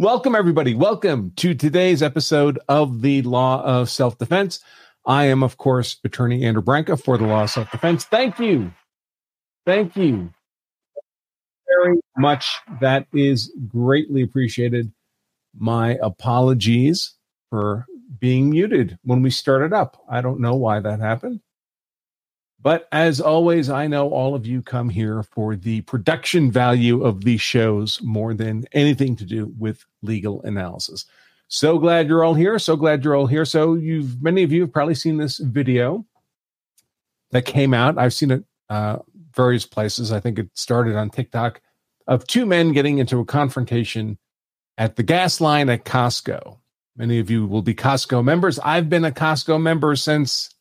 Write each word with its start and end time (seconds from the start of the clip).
Welcome, 0.00 0.34
everybody. 0.34 0.74
Welcome 0.74 1.32
to 1.36 1.52
today's 1.54 2.02
episode 2.02 2.58
of 2.70 3.02
the 3.02 3.20
Law 3.20 3.62
of 3.62 3.90
Self 3.90 4.16
Defense. 4.16 4.60
I 5.04 5.26
am, 5.26 5.42
of 5.42 5.58
course, 5.58 5.98
attorney 6.04 6.42
Andrew 6.42 6.62
Branca 6.62 6.96
for 6.96 7.18
the 7.18 7.26
Law 7.26 7.42
of 7.42 7.50
Self 7.50 7.70
Defense. 7.70 8.06
Thank 8.06 8.38
you. 8.38 8.72
Thank 9.66 9.98
you 9.98 10.32
very 11.68 11.98
much. 12.16 12.50
That 12.80 13.08
is 13.12 13.52
greatly 13.68 14.22
appreciated. 14.22 14.90
My 15.54 15.98
apologies 16.00 17.12
for 17.50 17.84
being 18.18 18.48
muted 18.48 18.98
when 19.02 19.20
we 19.20 19.28
started 19.28 19.74
up. 19.74 20.02
I 20.08 20.22
don't 20.22 20.40
know 20.40 20.54
why 20.54 20.80
that 20.80 21.00
happened. 21.00 21.40
But 22.62 22.88
as 22.92 23.20
always, 23.20 23.70
I 23.70 23.86
know 23.86 24.10
all 24.10 24.34
of 24.34 24.46
you 24.46 24.60
come 24.60 24.90
here 24.90 25.22
for 25.22 25.56
the 25.56 25.80
production 25.82 26.50
value 26.52 27.02
of 27.02 27.24
these 27.24 27.40
shows 27.40 28.00
more 28.02 28.34
than 28.34 28.66
anything 28.72 29.16
to 29.16 29.24
do 29.24 29.52
with 29.58 29.86
legal 30.02 30.42
analysis. 30.42 31.06
So 31.48 31.78
glad 31.78 32.06
you're 32.06 32.22
all 32.22 32.34
here. 32.34 32.58
So 32.58 32.76
glad 32.76 33.02
you're 33.02 33.16
all 33.16 33.26
here. 33.26 33.44
So 33.44 33.74
you've 33.74 34.22
many 34.22 34.42
of 34.42 34.52
you 34.52 34.60
have 34.62 34.72
probably 34.72 34.94
seen 34.94 35.16
this 35.16 35.38
video 35.38 36.04
that 37.30 37.46
came 37.46 37.72
out. 37.72 37.98
I've 37.98 38.14
seen 38.14 38.30
it 38.30 38.44
uh, 38.68 38.98
various 39.34 39.64
places. 39.64 40.12
I 40.12 40.20
think 40.20 40.38
it 40.38 40.50
started 40.54 40.96
on 40.96 41.10
TikTok 41.10 41.60
of 42.06 42.26
two 42.26 42.44
men 42.44 42.72
getting 42.72 42.98
into 42.98 43.20
a 43.20 43.24
confrontation 43.24 44.18
at 44.76 44.96
the 44.96 45.02
gas 45.02 45.40
line 45.40 45.68
at 45.70 45.84
Costco. 45.84 46.58
Many 46.96 47.18
of 47.18 47.30
you 47.30 47.46
will 47.46 47.62
be 47.62 47.74
Costco 47.74 48.22
members. 48.22 48.58
I've 48.58 48.88
been 48.88 49.04
a 49.04 49.10
Costco 49.10 49.60
member 49.60 49.96
since 49.96 50.54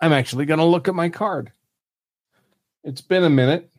I'm 0.00 0.12
actually 0.12 0.46
going 0.46 0.58
to 0.58 0.64
look 0.64 0.88
at 0.88 0.94
my 0.94 1.08
card. 1.08 1.52
It's 2.84 3.00
been 3.00 3.24
a 3.24 3.30
minute. 3.30 3.70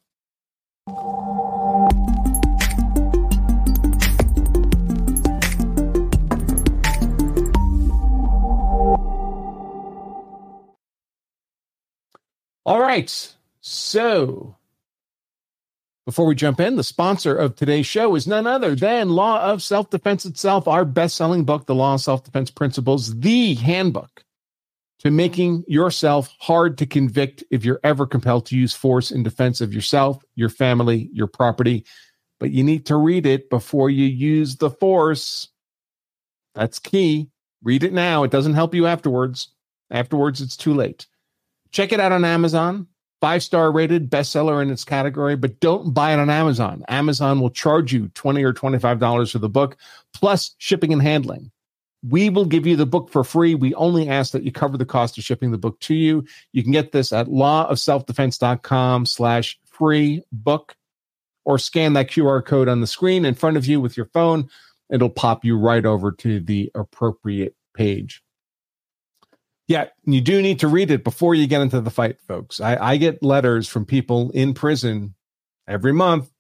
All 12.66 12.80
right 12.80 13.37
so, 13.68 14.56
before 16.06 16.26
we 16.26 16.36
jump 16.36 16.62
in, 16.62 16.78
the 16.78 16.86
sponsor 16.86 17.36
of 17.36 17.56
today's 17.56 17.86
show 17.86 18.16
is 18.16 18.26
none 18.26 18.48
other 18.48 18.76
than 18.76 19.10
Law 19.10 19.42
of 19.42 19.62
Self 19.62 19.90
Defense 19.90 20.26
itself, 20.26 20.70
our 20.70 20.86
best 20.86 21.18
selling 21.18 21.44
book, 21.44 21.66
The 21.66 21.76
Law 21.76 21.96
of 21.96 22.02
Self 22.02 22.24
Defense 22.24 22.50
Principles, 22.50 23.14
the 23.20 23.56
handbook 23.56 24.24
to 25.00 25.12
making 25.12 25.66
yourself 25.68 26.34
hard 26.40 26.78
to 26.78 26.86
convict 26.86 27.44
if 27.52 27.66
you're 27.66 27.82
ever 27.84 28.08
compelled 28.08 28.46
to 28.46 28.58
use 28.58 28.74
force 28.74 29.12
in 29.12 29.22
defense 29.22 29.60
of 29.60 29.74
yourself, 29.74 30.24
your 30.36 30.50
family, 30.50 31.10
your 31.12 31.28
property. 31.28 31.86
But 32.40 32.52
you 32.52 32.64
need 32.64 32.86
to 32.86 32.96
read 32.96 33.26
it 33.26 33.50
before 33.50 33.90
you 33.90 34.06
use 34.06 34.56
the 34.56 34.70
force. 34.70 35.50
That's 36.56 36.80
key. 36.80 37.32
Read 37.64 37.84
it 37.84 37.92
now. 37.92 38.24
It 38.24 38.32
doesn't 38.32 38.54
help 38.54 38.74
you 38.74 38.86
afterwards. 38.86 39.50
Afterwards, 39.92 40.40
it's 40.40 40.56
too 40.56 40.74
late. 40.74 41.06
Check 41.72 41.92
it 41.92 42.00
out 42.00 42.14
on 42.14 42.24
Amazon 42.24 42.88
five 43.22 43.44
star 43.44 43.72
rated 43.72 44.10
bestseller 44.10 44.62
in 44.62 44.70
its 44.70 44.84
category, 44.84 45.36
but 45.36 45.60
don't 45.60 45.94
buy 45.94 46.14
it 46.14 46.20
on 46.20 46.30
Amazon. 46.30 46.84
Amazon 46.88 47.40
will 47.40 47.50
charge 47.50 47.94
you 47.94 48.10
20 48.10 48.44
or 48.44 48.54
$25 48.54 49.32
for 49.32 49.40
the 49.40 49.50
book 49.50 49.78
plus 50.14 50.56
shipping 50.58 50.94
and 50.94 51.02
handling. 51.02 51.52
We 52.08 52.30
will 52.30 52.46
give 52.46 52.68
you 52.68 52.76
the 52.76 52.86
book 52.86 53.10
for 53.10 53.24
free. 53.24 53.56
We 53.56 53.74
only 53.76 54.08
ask 54.08 54.32
that 54.32 54.44
you 54.44 54.52
cover 54.52 54.78
the 54.78 54.86
cost 54.86 55.18
of 55.18 55.24
shipping 55.24 55.52
the 55.52 55.58
book 55.58 55.80
to 55.82 55.96
you. 55.96 56.26
You 56.54 56.64
can 56.64 56.72
get 56.72 56.92
this 56.92 57.12
at 57.12 57.28
lawofselfdefense.com 57.28 59.06
slash 59.08 59.60
free 59.66 60.24
book 60.32 60.76
or 61.44 61.58
scan 61.58 61.94
that 61.94 62.10
QR 62.10 62.46
code 62.46 62.68
on 62.68 62.82
the 62.82 62.88
screen 62.88 63.26
in 63.26 63.34
front 63.34 63.58
of 63.58 63.66
you 63.66 63.82
with 63.82 63.98
your 63.98 64.06
phone. 64.08 64.50
It'll 64.92 65.10
pop 65.10 65.44
you 65.44 65.58
right 65.58 65.86
over 65.86 66.12
to 66.12 66.40
the 66.40 66.72
appropriate 66.76 67.56
page. 67.74 68.22
Yeah, 69.68 69.88
you 70.06 70.22
do 70.22 70.42
need 70.42 70.60
to 70.60 70.68
read 70.68 70.92
it 70.92 71.04
before 71.04 71.36
you 71.36 71.46
get 71.46 71.62
into 71.62 71.82
the 71.82 71.90
fight, 71.90 72.22
folks. 72.22 72.62
I, 72.62 72.78
I 72.78 72.98
get 72.98 73.22
letters 73.22 73.68
from 73.68 73.86
people 73.86 74.32
in 74.32 74.54
prison 74.54 75.16
every 75.68 75.92
month 75.92 76.32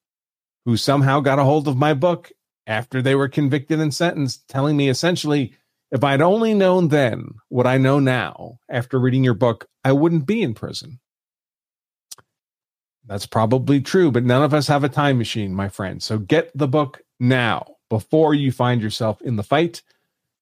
who 0.66 0.78
somehow 0.78 1.20
got 1.20 1.40
a 1.40 1.44
hold 1.44 1.68
of 1.68 1.78
my 1.78 1.94
book 1.94 2.32
after 2.66 3.02
they 3.02 3.16
were 3.16 3.28
convicted 3.28 3.80
and 3.80 3.94
sentenced, 3.94 4.48
telling 4.48 4.78
me 4.78 4.90
essentially, 4.90 5.54
if 5.92 6.04
I'd 6.04 6.22
only 6.22 6.54
known 6.54 6.90
then 6.90 7.36
what 7.50 7.68
I 7.68 7.78
know 7.78 8.00
now 8.00 8.60
after 8.70 9.00
reading 9.00 9.24
your 9.24 9.34
book, 9.34 9.68
I 9.84 9.94
wouldn't 9.94 10.26
be 10.26 10.42
in 10.42 10.54
prison. 10.54 11.00
That's 13.06 13.26
probably 13.26 13.80
true, 13.80 14.12
but 14.12 14.26
none 14.26 14.44
of 14.44 14.54
us 14.54 14.68
have 14.68 14.84
a 14.84 14.90
time 14.90 15.18
machine, 15.18 15.54
my 15.54 15.70
friend. 15.70 16.04
So 16.04 16.18
get 16.18 16.52
the 16.54 16.68
book 16.68 17.02
now 17.20 17.76
before 17.90 18.34
you 18.34 18.52
find 18.52 18.82
yourself 18.82 19.22
in 19.22 19.38
the 19.38 19.44
fight 19.44 19.82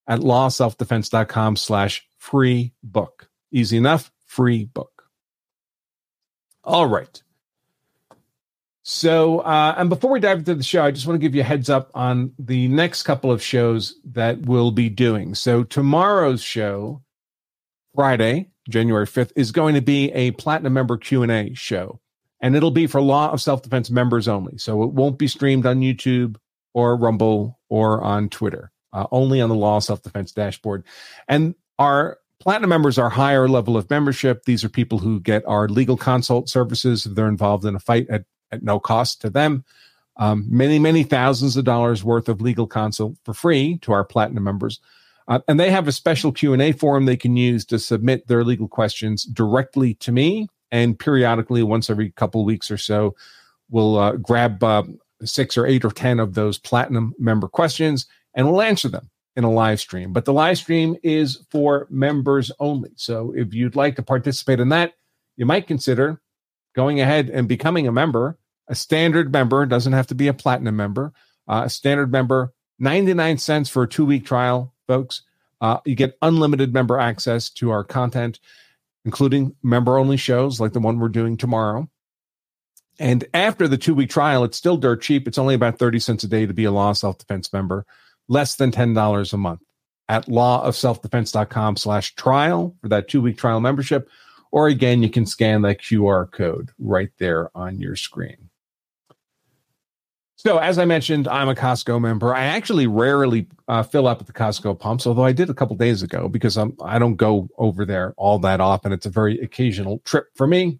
at 0.07 0.19
lawselfdefense.com 0.19 1.55
slash 1.57 2.07
free 2.25 2.73
book. 2.81 3.29
Easy 3.51 3.77
enough, 3.77 4.11
free 4.25 4.65
book. 4.65 5.03
All 6.63 6.87
right. 6.87 7.21
So, 8.81 9.39
uh, 9.39 9.75
and 9.77 9.89
before 9.89 10.11
we 10.11 10.19
dive 10.19 10.39
into 10.39 10.55
the 10.55 10.63
show, 10.63 10.83
I 10.83 10.91
just 10.91 11.07
want 11.07 11.19
to 11.19 11.21
give 11.21 11.35
you 11.35 11.41
a 11.41 11.45
heads 11.45 11.69
up 11.69 11.91
on 11.93 12.33
the 12.37 12.67
next 12.67 13.03
couple 13.03 13.31
of 13.31 13.41
shows 13.41 13.95
that 14.05 14.41
we'll 14.41 14.71
be 14.71 14.89
doing. 14.89 15.35
So, 15.35 15.63
tomorrow's 15.63 16.41
show, 16.41 17.03
Friday, 17.95 18.51
January 18.69 19.05
5th, 19.05 19.31
is 19.35 19.51
going 19.51 19.75
to 19.75 19.81
be 19.81 20.11
a 20.11 20.31
platinum 20.31 20.73
member 20.73 20.97
Q&A 20.97 21.53
show. 21.53 21.99
And 22.41 22.55
it'll 22.55 22.71
be 22.71 22.87
for 22.87 23.01
Law 23.01 23.31
of 23.31 23.41
Self 23.41 23.61
Defense 23.61 23.89
members 23.89 24.27
only. 24.27 24.57
So, 24.57 24.83
it 24.83 24.91
won't 24.91 25.17
be 25.17 25.27
streamed 25.27 25.65
on 25.65 25.81
YouTube 25.81 26.37
or 26.73 26.95
Rumble 26.95 27.59
or 27.69 28.03
on 28.03 28.29
Twitter, 28.29 28.71
uh, 28.93 29.07
only 29.11 29.41
on 29.41 29.49
the 29.49 29.55
Law 29.55 29.77
of 29.77 29.83
Self 29.83 30.01
Defense 30.03 30.31
dashboard. 30.31 30.83
And 31.27 31.55
our 31.79 32.19
platinum 32.39 32.69
members 32.69 32.97
are 32.97 33.09
higher 33.09 33.47
level 33.47 33.77
of 33.77 33.89
membership. 33.89 34.45
These 34.45 34.63
are 34.63 34.69
people 34.69 34.99
who 34.99 35.19
get 35.19 35.43
our 35.47 35.67
legal 35.67 35.97
consult 35.97 36.49
services 36.49 37.05
if 37.05 37.15
they're 37.15 37.27
involved 37.27 37.65
in 37.65 37.75
a 37.75 37.79
fight 37.79 38.07
at, 38.09 38.25
at 38.51 38.63
no 38.63 38.79
cost 38.79 39.21
to 39.21 39.29
them. 39.29 39.63
Um, 40.17 40.45
many, 40.49 40.79
many 40.79 41.03
thousands 41.03 41.57
of 41.57 41.65
dollars 41.65 42.03
worth 42.03 42.29
of 42.29 42.41
legal 42.41 42.67
consult 42.67 43.17
for 43.25 43.33
free 43.33 43.77
to 43.79 43.91
our 43.91 44.05
platinum 44.05 44.43
members. 44.43 44.79
Uh, 45.27 45.39
and 45.47 45.59
they 45.59 45.71
have 45.71 45.87
a 45.87 45.91
special 45.91 46.31
Q&A 46.31 46.71
form 46.71 47.05
they 47.05 47.17
can 47.17 47.35
use 47.35 47.65
to 47.65 47.79
submit 47.79 48.27
their 48.27 48.43
legal 48.43 48.67
questions 48.67 49.23
directly 49.23 49.95
to 49.95 50.11
me. 50.11 50.47
And 50.71 50.97
periodically, 50.97 51.63
once 51.63 51.89
every 51.89 52.11
couple 52.11 52.45
weeks 52.45 52.69
or 52.69 52.77
so, 52.77 53.15
we'll 53.69 53.97
uh, 53.97 54.13
grab 54.13 54.63
uh, 54.63 54.83
six 55.23 55.57
or 55.57 55.65
eight 55.65 55.83
or 55.83 55.91
10 55.91 56.19
of 56.19 56.33
those 56.33 56.57
platinum 56.57 57.13
member 57.17 57.47
questions 57.47 58.05
and 58.33 58.47
we'll 58.47 58.61
answer 58.61 58.89
them 58.89 59.09
in 59.35 59.43
a 59.43 59.51
live 59.51 59.79
stream. 59.79 60.13
But 60.13 60.25
the 60.25 60.33
live 60.33 60.57
stream 60.57 60.95
is 61.03 61.45
for 61.51 61.87
members 61.89 62.51
only. 62.59 62.91
So 62.95 63.33
if 63.35 63.53
you'd 63.53 63.75
like 63.75 63.95
to 63.97 64.03
participate 64.03 64.59
in 64.59 64.69
that, 64.69 64.93
you 65.35 65.45
might 65.45 65.67
consider 65.67 66.21
going 66.75 66.99
ahead 66.99 67.29
and 67.29 67.47
becoming 67.47 67.87
a 67.87 67.91
member, 67.91 68.37
a 68.67 68.75
standard 68.75 69.31
member, 69.31 69.65
doesn't 69.65 69.93
have 69.93 70.07
to 70.07 70.15
be 70.15 70.27
a 70.27 70.33
platinum 70.33 70.75
member, 70.75 71.13
uh, 71.47 71.63
a 71.65 71.69
standard 71.69 72.11
member, 72.11 72.53
99 72.79 73.37
cents 73.37 73.69
for 73.69 73.83
a 73.83 73.87
two 73.87 74.05
week 74.05 74.25
trial, 74.25 74.73
folks. 74.87 75.21
Uh, 75.61 75.79
you 75.85 75.95
get 75.95 76.17
unlimited 76.21 76.73
member 76.73 76.99
access 76.99 77.49
to 77.49 77.71
our 77.71 77.83
content, 77.83 78.39
including 79.05 79.55
member 79.63 79.97
only 79.97 80.17
shows 80.17 80.59
like 80.59 80.73
the 80.73 80.79
one 80.79 80.99
we're 80.99 81.09
doing 81.09 81.37
tomorrow. 81.37 81.89
And 82.99 83.25
after 83.33 83.67
the 83.67 83.77
two 83.77 83.95
week 83.95 84.09
trial, 84.09 84.43
it's 84.43 84.57
still 84.57 84.77
dirt 84.77 85.01
cheap. 85.01 85.27
It's 85.27 85.37
only 85.37 85.55
about 85.55 85.79
30 85.79 85.99
cents 85.99 86.23
a 86.23 86.27
day 86.27 86.45
to 86.45 86.53
be 86.53 86.65
a 86.65 86.71
law 86.71 86.93
self 86.93 87.17
defense 87.17 87.51
member, 87.51 87.85
less 88.27 88.55
than 88.55 88.71
$10 88.71 89.33
a 89.33 89.37
month 89.37 89.61
at 90.07 90.25
lawofselfdefense.com 90.27 91.77
slash 91.77 92.15
trial 92.15 92.75
for 92.81 92.89
that 92.89 93.07
two 93.07 93.21
week 93.21 93.37
trial 93.37 93.59
membership. 93.59 94.09
Or 94.51 94.67
again, 94.67 95.03
you 95.03 95.09
can 95.09 95.25
scan 95.25 95.63
that 95.63 95.81
QR 95.81 96.31
code 96.31 96.71
right 96.79 97.09
there 97.17 97.49
on 97.55 97.79
your 97.79 97.95
screen. 97.95 98.49
So, 100.37 100.59
as 100.59 100.77
I 100.77 100.85
mentioned, 100.85 101.27
I'm 101.27 101.49
a 101.49 101.55
Costco 101.55 101.99
member. 101.99 102.35
I 102.35 102.45
actually 102.45 102.87
rarely 102.87 103.47
uh, 103.67 103.83
fill 103.83 104.07
up 104.07 104.21
at 104.21 104.27
the 104.27 104.33
Costco 104.33 104.77
pumps, 104.77 105.07
although 105.07 105.23
I 105.23 105.31
did 105.31 105.49
a 105.49 105.53
couple 105.53 105.75
days 105.75 106.03
ago 106.03 106.29
because 106.29 106.55
I'm 106.57 106.77
I 106.83 106.99
don't 106.99 107.15
go 107.15 107.49
over 107.57 107.83
there 107.83 108.13
all 108.15 108.37
that 108.39 108.61
often. 108.61 108.91
It's 108.91 109.07
a 109.07 109.09
very 109.09 109.39
occasional 109.39 109.99
trip 110.05 110.27
for 110.35 110.45
me. 110.45 110.79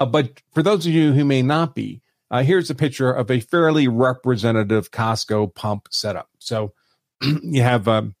Uh, 0.00 0.06
but 0.06 0.40
for 0.54 0.62
those 0.62 0.86
of 0.86 0.92
you 0.92 1.12
who 1.12 1.24
may 1.24 1.42
not 1.42 1.74
be, 1.74 2.00
uh, 2.30 2.42
here's 2.42 2.70
a 2.70 2.74
picture 2.74 3.12
of 3.12 3.30
a 3.30 3.40
fairly 3.40 3.88
representative 3.88 4.90
Costco 4.90 5.54
pump 5.54 5.88
setup. 5.90 6.28
So 6.38 6.72
you 7.22 7.62
have, 7.62 7.86
um, 7.88 8.14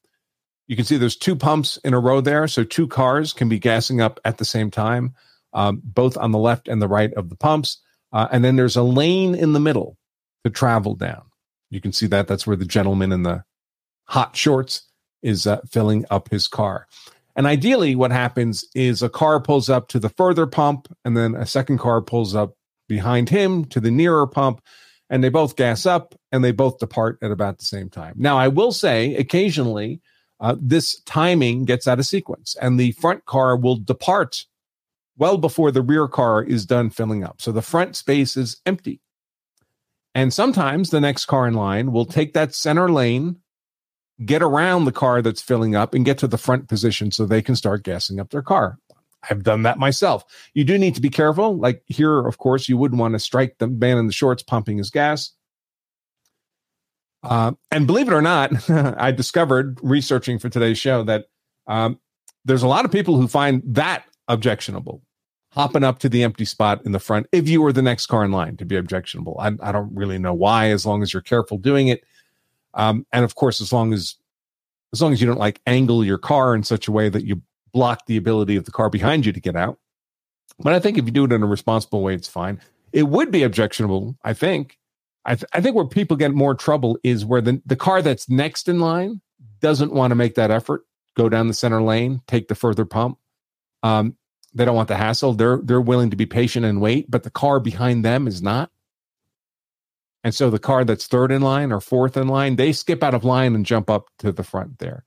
you 0.66 0.76
can 0.76 0.84
see 0.84 0.96
there's 0.96 1.16
two 1.16 1.36
pumps 1.36 1.76
in 1.78 1.94
a 1.94 2.00
row 2.00 2.20
there. 2.20 2.46
So 2.48 2.64
two 2.64 2.86
cars 2.86 3.32
can 3.32 3.48
be 3.48 3.58
gassing 3.58 4.00
up 4.00 4.20
at 4.24 4.38
the 4.38 4.44
same 4.44 4.70
time, 4.70 5.14
um, 5.52 5.80
both 5.84 6.16
on 6.16 6.32
the 6.32 6.38
left 6.38 6.68
and 6.68 6.80
the 6.80 6.88
right 6.88 7.12
of 7.14 7.30
the 7.30 7.36
pumps. 7.36 7.80
Uh, 8.12 8.28
and 8.30 8.44
then 8.44 8.56
there's 8.56 8.76
a 8.76 8.82
lane 8.82 9.34
in 9.34 9.52
the 9.52 9.60
middle 9.60 9.96
to 10.44 10.50
travel 10.50 10.94
down. 10.94 11.22
You 11.70 11.80
can 11.80 11.92
see 11.92 12.06
that. 12.06 12.28
That's 12.28 12.46
where 12.46 12.56
the 12.56 12.64
gentleman 12.64 13.12
in 13.12 13.24
the 13.24 13.44
hot 14.04 14.36
shorts 14.36 14.88
is 15.22 15.46
uh, 15.46 15.60
filling 15.68 16.04
up 16.10 16.30
his 16.30 16.46
car. 16.46 16.86
And 17.34 17.46
ideally, 17.46 17.94
what 17.94 18.12
happens 18.12 18.64
is 18.74 19.02
a 19.02 19.08
car 19.08 19.40
pulls 19.40 19.68
up 19.68 19.88
to 19.88 19.98
the 19.98 20.08
further 20.08 20.46
pump, 20.46 20.88
and 21.04 21.16
then 21.16 21.34
a 21.34 21.44
second 21.44 21.78
car 21.78 22.00
pulls 22.00 22.34
up 22.34 22.56
behind 22.88 23.28
him 23.28 23.64
to 23.66 23.80
the 23.80 23.90
nearer 23.90 24.26
pump, 24.26 24.60
and 25.08 25.22
they 25.22 25.28
both 25.28 25.56
gas 25.56 25.86
up 25.86 26.14
and 26.32 26.42
they 26.42 26.52
both 26.52 26.78
depart 26.78 27.18
at 27.22 27.30
about 27.30 27.58
the 27.58 27.64
same 27.64 27.88
time. 27.88 28.14
Now, 28.16 28.38
I 28.38 28.48
will 28.48 28.72
say 28.72 29.14
occasionally 29.16 30.00
uh, 30.40 30.56
this 30.60 31.00
timing 31.02 31.64
gets 31.64 31.86
out 31.88 31.98
of 31.98 32.06
sequence, 32.06 32.56
and 32.60 32.78
the 32.78 32.92
front 32.92 33.24
car 33.24 33.56
will 33.56 33.76
depart 33.76 34.44
well 35.16 35.38
before 35.38 35.70
the 35.70 35.82
rear 35.82 36.08
car 36.08 36.42
is 36.42 36.66
done 36.66 36.90
filling 36.90 37.24
up. 37.24 37.40
So 37.40 37.52
the 37.52 37.62
front 37.62 37.96
space 37.96 38.36
is 38.36 38.60
empty. 38.66 39.00
And 40.14 40.32
sometimes 40.32 40.90
the 40.90 41.00
next 41.00 41.26
car 41.26 41.46
in 41.46 41.54
line 41.54 41.92
will 41.92 42.06
take 42.06 42.32
that 42.34 42.54
center 42.54 42.90
lane 42.90 43.36
get 44.24 44.42
around 44.42 44.84
the 44.84 44.92
car 44.92 45.20
that's 45.20 45.42
filling 45.42 45.74
up 45.74 45.92
and 45.92 46.04
get 46.04 46.18
to 46.18 46.26
the 46.26 46.38
front 46.38 46.68
position 46.68 47.10
so 47.10 47.26
they 47.26 47.42
can 47.42 47.56
start 47.56 47.82
gassing 47.82 48.18
up 48.18 48.30
their 48.30 48.42
car. 48.42 48.78
I've 49.28 49.42
done 49.42 49.62
that 49.62 49.78
myself. 49.78 50.24
You 50.54 50.64
do 50.64 50.78
need 50.78 50.94
to 50.94 51.00
be 51.00 51.10
careful. 51.10 51.56
Like 51.56 51.82
here, 51.86 52.18
of 52.26 52.38
course, 52.38 52.68
you 52.68 52.76
wouldn't 52.76 53.00
want 53.00 53.14
to 53.14 53.18
strike 53.18 53.56
the 53.58 53.66
man 53.66 53.98
in 53.98 54.06
the 54.06 54.12
shorts 54.12 54.42
pumping 54.42 54.78
his 54.78 54.90
gas. 54.90 55.32
Uh, 57.22 57.52
and 57.72 57.86
believe 57.86 58.08
it 58.08 58.14
or 58.14 58.22
not, 58.22 58.70
I 58.70 59.10
discovered 59.10 59.80
researching 59.82 60.38
for 60.38 60.48
today's 60.48 60.78
show 60.78 61.02
that 61.04 61.26
um, 61.66 61.98
there's 62.44 62.62
a 62.62 62.68
lot 62.68 62.84
of 62.84 62.92
people 62.92 63.16
who 63.16 63.26
find 63.26 63.62
that 63.66 64.04
objectionable, 64.28 65.02
hopping 65.50 65.82
up 65.82 65.98
to 66.00 66.08
the 66.08 66.22
empty 66.22 66.44
spot 66.44 66.84
in 66.84 66.92
the 66.92 67.00
front 67.00 67.26
if 67.32 67.48
you 67.48 67.60
were 67.60 67.72
the 67.72 67.82
next 67.82 68.06
car 68.06 68.24
in 68.24 68.30
line 68.30 68.56
to 68.58 68.64
be 68.64 68.76
objectionable. 68.76 69.36
I, 69.40 69.52
I 69.60 69.72
don't 69.72 69.92
really 69.94 70.18
know 70.18 70.34
why, 70.34 70.70
as 70.70 70.86
long 70.86 71.02
as 71.02 71.12
you're 71.12 71.22
careful 71.22 71.58
doing 71.58 71.88
it. 71.88 72.04
Um, 72.74 73.06
and 73.12 73.24
of 73.24 73.34
course, 73.34 73.60
as 73.60 73.72
long 73.72 73.92
as 73.92 74.16
as 74.92 75.02
long 75.02 75.12
as 75.12 75.20
you 75.20 75.26
don't 75.26 75.38
like 75.38 75.60
angle 75.66 76.04
your 76.04 76.18
car 76.18 76.54
in 76.54 76.62
such 76.62 76.86
a 76.86 76.92
way 76.92 77.08
that 77.08 77.24
you 77.24 77.42
block 77.76 78.06
the 78.06 78.16
ability 78.16 78.56
of 78.56 78.64
the 78.64 78.70
car 78.70 78.88
behind 78.88 79.26
you 79.26 79.32
to 79.32 79.40
get 79.40 79.54
out. 79.54 79.78
But 80.58 80.72
I 80.72 80.80
think 80.80 80.96
if 80.96 81.04
you 81.04 81.10
do 81.10 81.24
it 81.24 81.32
in 81.32 81.42
a 81.42 81.46
responsible 81.46 82.00
way, 82.00 82.14
it's 82.14 82.26
fine. 82.26 82.58
It 82.90 83.02
would 83.02 83.30
be 83.30 83.42
objectionable, 83.42 84.16
I 84.24 84.32
think. 84.32 84.78
I, 85.26 85.34
th- 85.34 85.44
I 85.52 85.60
think 85.60 85.76
where 85.76 85.84
people 85.84 86.16
get 86.16 86.32
more 86.32 86.54
trouble 86.54 86.96
is 87.04 87.26
where 87.26 87.42
the, 87.42 87.60
the 87.66 87.76
car 87.76 88.00
that's 88.00 88.30
next 88.30 88.66
in 88.66 88.80
line 88.80 89.20
doesn't 89.60 89.92
want 89.92 90.10
to 90.12 90.14
make 90.14 90.36
that 90.36 90.50
effort, 90.50 90.86
go 91.16 91.28
down 91.28 91.48
the 91.48 91.54
center 91.54 91.82
lane, 91.82 92.22
take 92.26 92.48
the 92.48 92.54
further 92.54 92.86
pump. 92.86 93.18
Um, 93.82 94.16
they 94.54 94.64
don't 94.64 94.76
want 94.76 94.88
the 94.88 94.96
hassle. 94.96 95.34
They're 95.34 95.58
they're 95.58 95.82
willing 95.82 96.08
to 96.10 96.16
be 96.16 96.24
patient 96.24 96.64
and 96.64 96.80
wait, 96.80 97.10
but 97.10 97.24
the 97.24 97.30
car 97.30 97.60
behind 97.60 98.06
them 98.06 98.26
is 98.26 98.40
not. 98.40 98.70
And 100.24 100.34
so 100.34 100.48
the 100.48 100.58
car 100.58 100.82
that's 100.84 101.06
third 101.06 101.30
in 101.30 101.42
line 101.42 101.72
or 101.72 101.80
fourth 101.80 102.16
in 102.16 102.28
line, 102.28 102.56
they 102.56 102.72
skip 102.72 103.02
out 103.02 103.12
of 103.12 103.22
line 103.22 103.54
and 103.54 103.66
jump 103.66 103.90
up 103.90 104.06
to 104.20 104.32
the 104.32 104.42
front 104.42 104.78
there. 104.78 105.04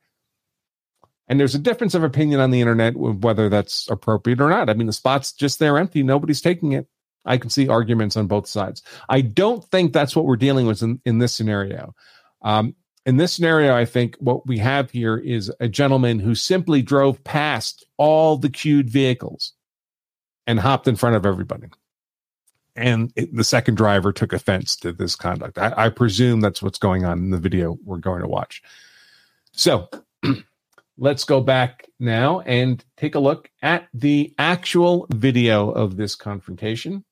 And 1.29 1.39
there's 1.39 1.55
a 1.55 1.59
difference 1.59 1.93
of 1.93 2.03
opinion 2.03 2.39
on 2.39 2.51
the 2.51 2.59
internet 2.59 2.95
whether 2.97 3.49
that's 3.49 3.87
appropriate 3.89 4.41
or 4.41 4.49
not. 4.49 4.69
I 4.69 4.73
mean, 4.73 4.87
the 4.87 4.93
spot's 4.93 5.31
just 5.31 5.59
there 5.59 5.77
empty, 5.77 6.03
nobody's 6.03 6.41
taking 6.41 6.71
it. 6.71 6.87
I 7.25 7.37
can 7.37 7.49
see 7.49 7.67
arguments 7.67 8.17
on 8.17 8.27
both 8.27 8.47
sides. 8.47 8.81
I 9.07 9.21
don't 9.21 9.63
think 9.65 9.93
that's 9.93 10.15
what 10.15 10.25
we're 10.25 10.37
dealing 10.37 10.65
with 10.65 10.81
in, 10.81 10.99
in 11.05 11.19
this 11.19 11.33
scenario. 11.33 11.93
Um, 12.41 12.75
in 13.05 13.17
this 13.17 13.33
scenario, 13.33 13.75
I 13.75 13.85
think 13.85 14.15
what 14.19 14.47
we 14.47 14.57
have 14.57 14.89
here 14.89 15.17
is 15.17 15.51
a 15.59 15.67
gentleman 15.67 16.19
who 16.19 16.33
simply 16.33 16.81
drove 16.81 17.23
past 17.23 17.85
all 17.97 18.37
the 18.37 18.49
queued 18.49 18.89
vehicles 18.89 19.53
and 20.47 20.59
hopped 20.59 20.87
in 20.87 20.95
front 20.95 21.15
of 21.15 21.25
everybody 21.25 21.67
and 22.79 23.11
it, 23.15 23.35
the 23.35 23.43
second 23.43 23.75
driver 23.75 24.11
took 24.11 24.33
offense 24.33 24.75
to 24.77 24.91
this 24.91 25.15
conduct. 25.15 25.57
I, 25.57 25.73
I, 25.75 25.89
presume 25.89 26.39
that's 26.39 26.61
what's 26.61 26.79
going 26.79 27.05
on 27.05 27.19
in 27.19 27.29
the 27.29 27.37
video 27.37 27.77
we're 27.83 27.97
going 27.97 28.21
to 28.21 28.27
watch. 28.27 28.63
So 29.51 29.89
let's 30.99 31.23
go 31.23 31.41
back 31.41 31.87
now 31.99 32.41
and 32.41 32.83
take 32.97 33.15
a 33.15 33.19
look 33.19 33.49
at 33.61 33.87
the 33.93 34.33
actual 34.37 35.07
video 35.09 35.69
of 35.71 35.95
this 35.95 36.15
confrontation. 36.15 37.03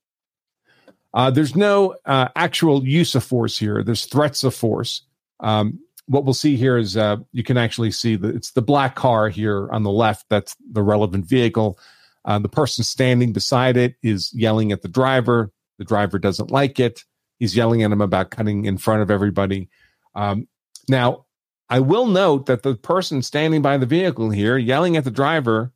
Uh, 1.14 1.32
there's 1.32 1.56
no 1.56 1.96
uh, 2.06 2.28
actual 2.36 2.86
use 2.86 3.16
of 3.16 3.24
force 3.24 3.58
here. 3.58 3.82
There's 3.84 4.06
threats 4.06 4.44
of 4.44 4.54
force. 4.54 5.04
Um, 5.40 5.80
what 6.08 6.26
we'll 6.26 6.34
see 6.34 6.58
here 6.58 6.78
is 6.78 6.96
uh, 6.98 7.18
you 7.32 7.44
can 7.44 7.58
actually 7.58 7.92
see 7.92 8.16
that 8.18 8.36
it's 8.36 8.52
the 8.52 8.62
black 8.62 8.96
car 8.96 9.30
here 9.30 9.70
on 9.72 9.84
the 9.84 9.92
left. 9.92 10.26
That's 10.30 10.56
the 10.72 10.84
relevant 10.84 11.26
vehicle. 11.26 11.80
Uh, 12.26 12.40
the 12.40 12.50
person 12.50 12.84
standing 12.84 13.32
beside 13.32 13.78
it 13.78 13.96
is 14.04 14.34
yelling 14.34 14.72
at 14.72 14.82
the 14.82 14.90
driver. 14.90 15.52
The 15.80 15.86
driver 15.86 16.20
doesn't 16.20 16.52
like 16.52 16.80
it. 16.80 17.04
He's 17.40 17.56
yelling 17.56 17.84
at 17.84 17.92
him 17.92 18.02
about 18.02 18.32
cutting 18.32 18.66
in 18.66 18.78
front 18.78 19.02
of 19.02 19.12
everybody. 19.12 19.70
Um, 20.14 20.48
now, 20.90 21.26
I 21.70 21.80
will 21.80 22.08
note 22.08 22.46
that 22.46 22.64
the 22.64 22.76
person 22.76 23.22
standing 23.22 23.62
by 23.62 23.78
the 23.78 23.86
vehicle 23.86 24.30
here, 24.30 24.58
yelling 24.58 24.96
at 24.96 25.04
the 25.04 25.12
driver, 25.12 25.74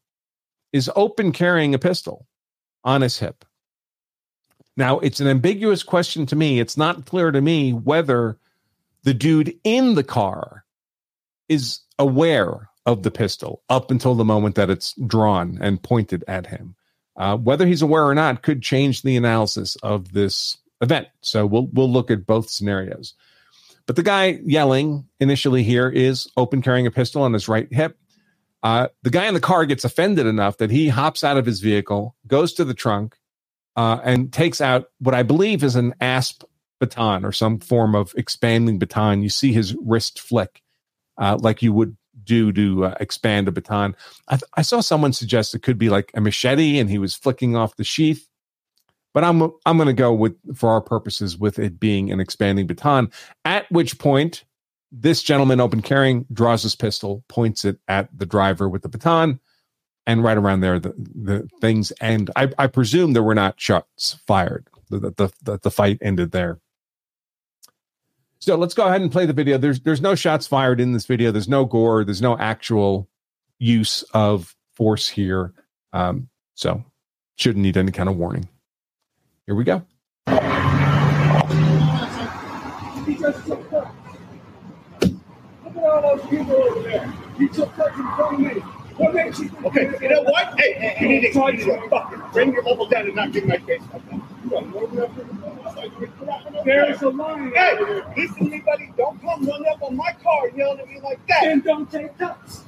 is 0.72 0.90
open 0.96 1.32
carrying 1.32 1.74
a 1.74 1.80
pistol 1.80 2.28
on 2.84 3.02
his 3.02 3.20
hip. 3.20 3.46
Now, 4.78 5.00
it's 5.00 5.20
an 5.20 5.28
ambiguous 5.28 5.84
question 5.84 6.26
to 6.28 6.36
me. 6.36 6.60
It's 6.60 6.78
not 6.78 7.06
clear 7.06 7.32
to 7.32 7.42
me 7.42 7.74
whether 7.74 8.38
the 9.04 9.14
dude 9.14 9.58
in 9.64 9.96
the 9.96 10.04
car 10.04 10.64
is 11.50 11.82
aware 12.00 12.70
of 12.86 13.04
the 13.04 13.12
pistol 13.12 13.62
up 13.70 13.92
until 13.92 14.16
the 14.16 14.26
moment 14.26 14.56
that 14.56 14.70
it's 14.70 14.94
drawn 14.94 15.58
and 15.62 15.84
pointed 15.84 16.24
at 16.28 16.48
him. 16.48 16.76
Uh, 17.18 17.36
whether 17.36 17.68
he's 17.68 17.82
aware 17.82 18.06
or 18.06 18.16
not 18.16 18.42
could 18.42 18.62
change 18.64 19.02
the 19.02 19.18
analysis 19.18 19.76
of 19.84 20.14
this 20.14 20.58
event. 20.80 21.08
So 21.22 21.46
we'll 21.46 21.68
we'll 21.74 21.92
look 21.92 22.10
at 22.10 22.26
both 22.26 22.50
scenarios. 22.50 23.14
But 23.86 23.96
the 23.96 24.04
guy 24.04 24.40
yelling 24.44 25.08
initially 25.20 25.64
here 25.64 25.90
is 25.90 26.30
open 26.38 26.62
carrying 26.62 26.88
a 26.88 26.92
pistol 26.92 27.24
on 27.24 27.34
his 27.34 27.48
right 27.48 27.72
hip. 27.72 27.98
Uh, 28.64 28.88
the 29.02 29.10
guy 29.10 29.28
in 29.28 29.34
the 29.34 29.40
car 29.40 29.66
gets 29.66 29.84
offended 29.84 30.28
enough 30.28 30.58
that 30.58 30.70
he 30.70 30.90
hops 30.90 31.24
out 31.24 31.38
of 31.38 31.46
his 31.46 31.60
vehicle, 31.60 32.16
goes 32.28 32.54
to 32.54 32.64
the 32.64 32.76
trunk, 32.76 33.18
uh, 33.76 34.00
and 34.04 34.32
takes 34.32 34.62
out 34.62 34.86
what 35.00 35.16
I 35.16 35.24
believe 35.24 35.64
is 35.64 35.76
an 35.76 35.96
ASP 36.00 36.44
baton 36.80 37.26
or 37.26 37.32
some 37.32 37.60
form 37.60 37.96
of 37.96 38.14
expanding 38.18 38.78
baton. 38.78 39.24
You 39.24 39.30
see 39.30 39.54
his 39.54 39.76
wrist 39.84 40.20
flick, 40.20 40.62
uh, 41.18 41.38
like 41.40 41.62
you 41.62 41.74
would 41.74 41.98
do 42.24 42.52
to 42.52 42.86
uh, 42.86 42.96
expand 43.00 43.48
a 43.48 43.52
baton. 43.52 43.96
I, 44.28 44.36
th- 44.36 44.50
I, 44.56 44.62
saw 44.62 44.82
someone 44.82 45.14
suggest 45.14 45.56
it 45.56 45.64
could 45.64 45.78
be 45.78 45.90
like 45.90 46.12
a 46.14 46.22
machete 46.22 46.78
and 46.78 46.90
he 46.90 46.98
was 46.98 47.16
flicking 47.16 47.56
off 47.56 47.78
the 47.78 47.84
sheath. 47.84 48.28
But 49.14 49.24
I'm 49.24 49.42
I'm 49.66 49.78
going 49.78 49.88
to 49.88 49.94
go 49.94 50.14
with 50.14 50.36
for 50.56 50.70
our 50.70 50.82
purposes 50.82 51.38
with 51.38 51.60
it 51.60 51.80
being 51.80 52.12
an 52.12 52.20
expanding 52.20 52.68
baton. 52.68 53.12
At 53.44 53.70
which 53.72 54.00
point, 54.00 54.46
this 54.92 55.22
gentleman, 55.24 55.60
open 55.60 55.82
carrying, 55.82 56.26
draws 56.32 56.64
his 56.64 56.76
pistol, 56.76 57.24
points 57.28 57.66
it 57.66 57.78
at 57.88 58.10
the 58.18 58.26
driver 58.26 58.70
with 58.70 58.84
the 58.84 58.90
baton, 58.90 59.40
and 60.06 60.24
right 60.24 60.38
around 60.38 60.62
there, 60.62 60.80
the, 60.80 60.94
the 60.98 61.50
things 61.60 61.94
end. 62.02 62.32
I, 62.36 62.50
I 62.58 62.68
presume 62.68 63.14
there 63.14 63.24
were 63.24 63.36
not 63.36 63.60
shots 63.60 64.18
fired. 64.26 64.68
The, 64.90 65.00
the, 65.00 65.32
the, 65.44 65.60
the 65.60 65.72
fight 65.72 66.00
ended 66.02 66.32
there. 66.32 66.60
So 68.40 68.56
let's 68.56 68.74
go 68.74 68.88
ahead 68.88 69.02
and 69.02 69.12
play 69.12 69.26
the 69.26 69.34
video. 69.34 69.58
There's 69.58 69.80
there's 69.82 70.02
no 70.02 70.16
shots 70.16 70.48
fired 70.48 70.82
in 70.82 70.94
this 70.94 71.06
video. 71.06 71.32
There's 71.32 71.48
no 71.48 71.64
gore. 71.64 72.04
There's 72.04 72.24
no 72.24 72.38
actual 72.38 73.08
use 73.60 74.04
of 74.14 74.56
force 74.74 75.08
here. 75.08 75.54
Um, 75.94 76.28
so 76.56 76.84
shouldn't 77.36 77.62
need 77.62 77.78
any 77.78 77.92
kind 77.92 78.10
of 78.10 78.18
warning. 78.18 78.50
Here 79.52 79.58
we 79.58 79.66
go. 79.66 79.84
Look 80.28 80.40
at 85.76 85.84
all 85.84 86.16
those 86.16 86.26
people 86.30 86.56
over 86.56 86.84
there. 86.84 87.14
You 87.38 87.50
took 87.50 87.76
touch 87.76 87.94
in 87.98 88.08
front 88.16 88.36
of 88.36 88.40
me. 88.40 88.62
What 88.96 89.14
makes 89.14 89.40
you 89.40 89.52
Okay, 89.66 89.92
you're 90.00 90.10
know 90.10 90.22
what? 90.22 90.58
Hey, 90.58 90.72
hey, 90.72 90.96
you 91.02 91.10
need 91.10 91.34
to, 91.34 91.38
you 91.38 91.52
need 91.52 91.66
to 91.66 91.90
fucking 91.90 92.22
bring 92.32 92.54
your 92.54 92.64
level 92.64 92.88
down 92.88 93.08
and 93.08 93.16
not 93.16 93.34
get 93.34 93.46
my 93.46 93.58
face 93.58 93.82
like 93.92 94.10
that. 94.10 94.22
There's 96.64 97.02
a 97.02 97.10
line 97.10 97.52
Hey, 97.54 97.78
listen 98.16 98.38
to 98.38 98.44
me, 98.46 98.62
buddy. 98.62 98.94
Don't 98.96 99.22
come 99.22 99.46
run 99.46 99.66
up 99.68 99.84
on 99.84 99.98
my 99.98 100.16
car 100.24 100.48
yelling 100.56 100.80
at 100.80 100.88
me 100.88 101.02
like 101.04 101.28
that. 101.28 101.44
And 101.44 101.62
don't 101.62 101.92
take 101.92 102.18
cuts. 102.18 102.64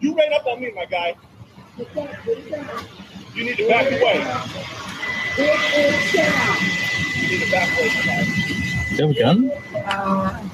You 0.00 0.16
ran 0.16 0.32
up 0.32 0.46
on 0.46 0.60
me, 0.60 0.72
my 0.74 0.86
guy. 0.86 1.16
You 1.76 3.44
need 3.44 3.56
to 3.56 3.68
back 3.68 3.86
away. 3.92 4.14
You 5.36 7.28
need 7.28 7.44
to 7.44 7.50
back 7.50 7.78
away, 7.78 7.88
my 7.94 8.02
guy. 8.04 8.24
Do 8.24 8.94
you 8.94 9.06
have 9.06 9.10
a 9.10 9.18
gun? 9.18 9.50
Uh, 9.74 10.48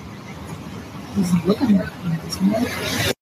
he's 1.15 1.45
looking 1.45 1.77
at 1.79 3.15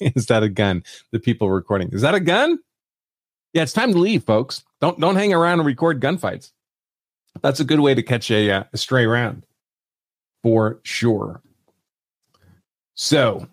is 0.00 0.26
that 0.26 0.42
a 0.42 0.48
gun? 0.48 0.84
The 1.10 1.18
people 1.18 1.50
recording. 1.50 1.90
Is 1.90 2.02
that 2.02 2.14
a 2.14 2.20
gun? 2.20 2.58
Yeah, 3.52 3.62
it's 3.62 3.72
time 3.72 3.92
to 3.92 3.98
leave, 3.98 4.24
folks. 4.24 4.64
Don't 4.80 4.98
don't 5.00 5.16
hang 5.16 5.32
around 5.32 5.60
and 5.60 5.66
record 5.66 6.00
gunfights. 6.00 6.52
That's 7.42 7.60
a 7.60 7.64
good 7.64 7.80
way 7.80 7.94
to 7.94 8.02
catch 8.02 8.30
a, 8.30 8.50
uh, 8.50 8.64
a 8.72 8.76
stray 8.76 9.06
round, 9.06 9.44
for 10.42 10.80
sure. 10.84 11.42
So, 12.94 13.48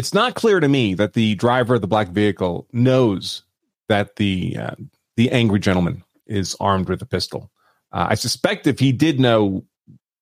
it's 0.00 0.14
not 0.14 0.34
clear 0.34 0.60
to 0.60 0.68
me 0.68 0.94
that 0.94 1.12
the 1.12 1.34
driver 1.34 1.74
of 1.74 1.82
the 1.82 1.86
black 1.86 2.08
vehicle 2.08 2.66
knows 2.72 3.42
that 3.88 4.16
the 4.16 4.56
uh, 4.56 4.74
the 5.16 5.30
angry 5.30 5.60
gentleman 5.60 6.02
is 6.26 6.56
armed 6.58 6.88
with 6.88 7.02
a 7.02 7.06
pistol. 7.06 7.50
Uh, 7.92 8.06
I 8.08 8.14
suspect 8.14 8.66
if 8.66 8.78
he 8.78 8.92
did 8.92 9.20
know 9.20 9.62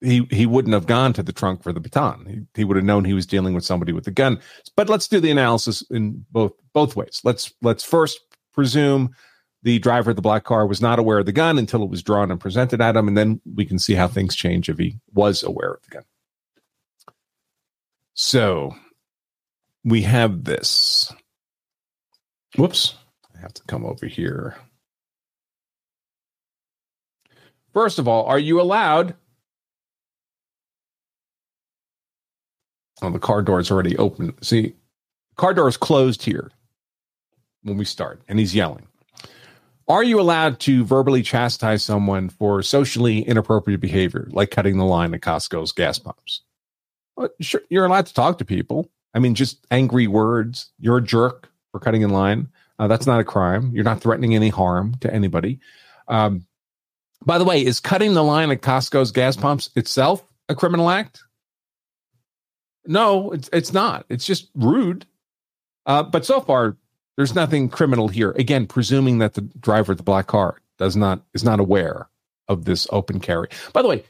he 0.00 0.26
he 0.32 0.46
wouldn't 0.46 0.74
have 0.74 0.86
gone 0.86 1.12
to 1.12 1.22
the 1.22 1.32
trunk 1.32 1.62
for 1.62 1.72
the 1.72 1.78
baton. 1.78 2.26
He, 2.26 2.60
he 2.60 2.64
would 2.64 2.76
have 2.76 2.84
known 2.84 3.04
he 3.04 3.14
was 3.14 3.24
dealing 3.24 3.54
with 3.54 3.64
somebody 3.64 3.92
with 3.92 4.04
a 4.08 4.10
gun. 4.10 4.40
But 4.74 4.88
let's 4.88 5.06
do 5.06 5.20
the 5.20 5.30
analysis 5.30 5.82
in 5.92 6.26
both 6.32 6.54
both 6.72 6.96
ways. 6.96 7.20
Let's 7.22 7.54
let's 7.62 7.84
first 7.84 8.18
presume 8.52 9.14
the 9.62 9.78
driver 9.78 10.10
of 10.10 10.16
the 10.16 10.22
black 10.22 10.42
car 10.42 10.66
was 10.66 10.80
not 10.80 10.98
aware 10.98 11.20
of 11.20 11.26
the 11.26 11.30
gun 11.30 11.56
until 11.56 11.84
it 11.84 11.90
was 11.90 12.02
drawn 12.02 12.32
and 12.32 12.40
presented 12.40 12.80
at 12.80 12.96
him, 12.96 13.06
and 13.06 13.16
then 13.16 13.40
we 13.54 13.64
can 13.64 13.78
see 13.78 13.94
how 13.94 14.08
things 14.08 14.34
change 14.34 14.68
if 14.68 14.76
he 14.76 14.98
was 15.14 15.44
aware 15.44 15.74
of 15.74 15.82
the 15.84 15.90
gun. 15.90 16.04
So 18.14 18.74
we 19.84 20.02
have 20.02 20.44
this. 20.44 21.12
Whoops. 22.56 22.94
I 23.36 23.40
have 23.40 23.54
to 23.54 23.62
come 23.64 23.84
over 23.84 24.06
here. 24.06 24.56
First 27.72 27.98
of 27.98 28.08
all, 28.08 28.24
are 28.26 28.38
you 28.38 28.60
allowed 28.60 29.14
Oh, 33.00 33.10
the 33.10 33.18
car 33.18 33.42
door 33.42 33.60
is 33.60 33.70
already 33.70 33.96
open. 33.96 34.34
See, 34.42 34.74
car 35.36 35.54
door 35.54 35.68
is 35.68 35.76
closed 35.76 36.22
here 36.22 36.50
when 37.62 37.76
we 37.76 37.84
start, 37.84 38.22
and 38.28 38.38
he's 38.38 38.54
yelling. 38.54 38.86
Are 39.86 40.02
you 40.02 40.20
allowed 40.20 40.60
to 40.60 40.84
verbally 40.84 41.22
chastise 41.22 41.82
someone 41.82 42.28
for 42.28 42.62
socially 42.62 43.20
inappropriate 43.20 43.80
behavior, 43.80 44.28
like 44.30 44.50
cutting 44.50 44.76
the 44.76 44.84
line 44.84 45.14
at 45.14 45.20
Costco's 45.20 45.72
gas 45.72 45.98
pumps? 45.98 46.42
Well, 47.16 47.30
sure, 47.40 47.62
you're 47.70 47.86
allowed 47.86 48.06
to 48.06 48.14
talk 48.14 48.38
to 48.38 48.44
people. 48.44 48.90
I 49.14 49.18
mean, 49.18 49.34
just 49.34 49.66
angry 49.70 50.06
words. 50.06 50.70
You're 50.78 50.98
a 50.98 51.02
jerk 51.02 51.50
for 51.72 51.80
cutting 51.80 52.02
in 52.02 52.10
line. 52.10 52.48
Uh, 52.78 52.86
that's 52.88 53.06
not 53.06 53.20
a 53.20 53.24
crime. 53.24 53.72
You're 53.74 53.84
not 53.84 54.00
threatening 54.00 54.34
any 54.34 54.48
harm 54.50 54.94
to 55.00 55.12
anybody. 55.12 55.60
Um, 56.06 56.46
by 57.24 57.38
the 57.38 57.44
way, 57.44 57.64
is 57.64 57.80
cutting 57.80 58.14
the 58.14 58.22
line 58.22 58.50
at 58.50 58.62
Costco's 58.62 59.10
gas 59.10 59.36
pumps 59.36 59.70
itself 59.74 60.24
a 60.48 60.54
criminal 60.54 60.88
act? 60.88 61.22
No, 62.86 63.32
it's 63.32 63.50
it's 63.52 63.72
not. 63.72 64.06
It's 64.08 64.24
just 64.24 64.48
rude. 64.54 65.06
Uh, 65.84 66.02
but 66.02 66.24
so 66.24 66.40
far, 66.40 66.76
there's 67.16 67.34
nothing 67.34 67.68
criminal 67.68 68.08
here. 68.08 68.30
Again, 68.32 68.66
presuming 68.66 69.18
that 69.18 69.34
the 69.34 69.42
driver 69.42 69.92
of 69.92 69.98
the 69.98 70.04
black 70.04 70.26
car 70.26 70.60
does 70.78 70.96
not 70.96 71.22
is 71.34 71.44
not 71.44 71.60
aware 71.60 72.08
of 72.46 72.64
this 72.64 72.86
open 72.90 73.20
carry. 73.20 73.48
By 73.72 73.82
the 73.82 73.88
way, 73.88 74.04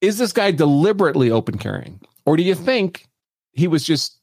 is 0.00 0.18
this 0.18 0.32
guy 0.32 0.50
deliberately 0.50 1.30
open 1.30 1.58
carrying, 1.58 2.00
or 2.26 2.36
do 2.36 2.42
you 2.42 2.54
think 2.54 3.08
he 3.52 3.68
was 3.68 3.84
just, 3.84 4.18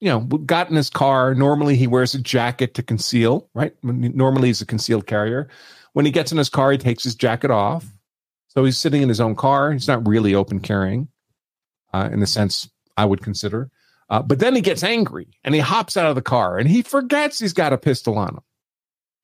you 0.00 0.08
know, 0.08 0.20
got 0.20 0.70
in 0.70 0.76
his 0.76 0.90
car? 0.90 1.34
Normally, 1.34 1.76
he 1.76 1.86
wears 1.86 2.14
a 2.14 2.20
jacket 2.20 2.74
to 2.74 2.82
conceal, 2.82 3.48
right? 3.54 3.74
Normally, 3.82 4.48
he's 4.48 4.62
a 4.62 4.66
concealed 4.66 5.06
carrier. 5.06 5.48
When 5.92 6.04
he 6.04 6.12
gets 6.12 6.32
in 6.32 6.38
his 6.38 6.48
car, 6.50 6.72
he 6.72 6.78
takes 6.78 7.04
his 7.04 7.14
jacket 7.14 7.50
off, 7.50 7.86
so 8.48 8.64
he's 8.64 8.78
sitting 8.78 9.02
in 9.02 9.08
his 9.08 9.20
own 9.20 9.34
car. 9.34 9.72
He's 9.72 9.88
not 9.88 10.06
really 10.06 10.34
open 10.34 10.60
carrying, 10.60 11.08
uh, 11.92 12.10
in 12.12 12.20
the 12.20 12.26
sense 12.26 12.68
I 12.96 13.04
would 13.04 13.22
consider. 13.22 13.70
Uh, 14.08 14.22
but 14.22 14.38
then 14.38 14.54
he 14.54 14.60
gets 14.60 14.84
angry 14.84 15.26
and 15.42 15.54
he 15.54 15.60
hops 15.60 15.96
out 15.96 16.06
of 16.06 16.14
the 16.14 16.22
car 16.22 16.58
and 16.58 16.68
he 16.68 16.82
forgets 16.82 17.38
he's 17.38 17.52
got 17.52 17.72
a 17.72 17.78
pistol 17.78 18.18
on 18.18 18.28
him. 18.28 18.40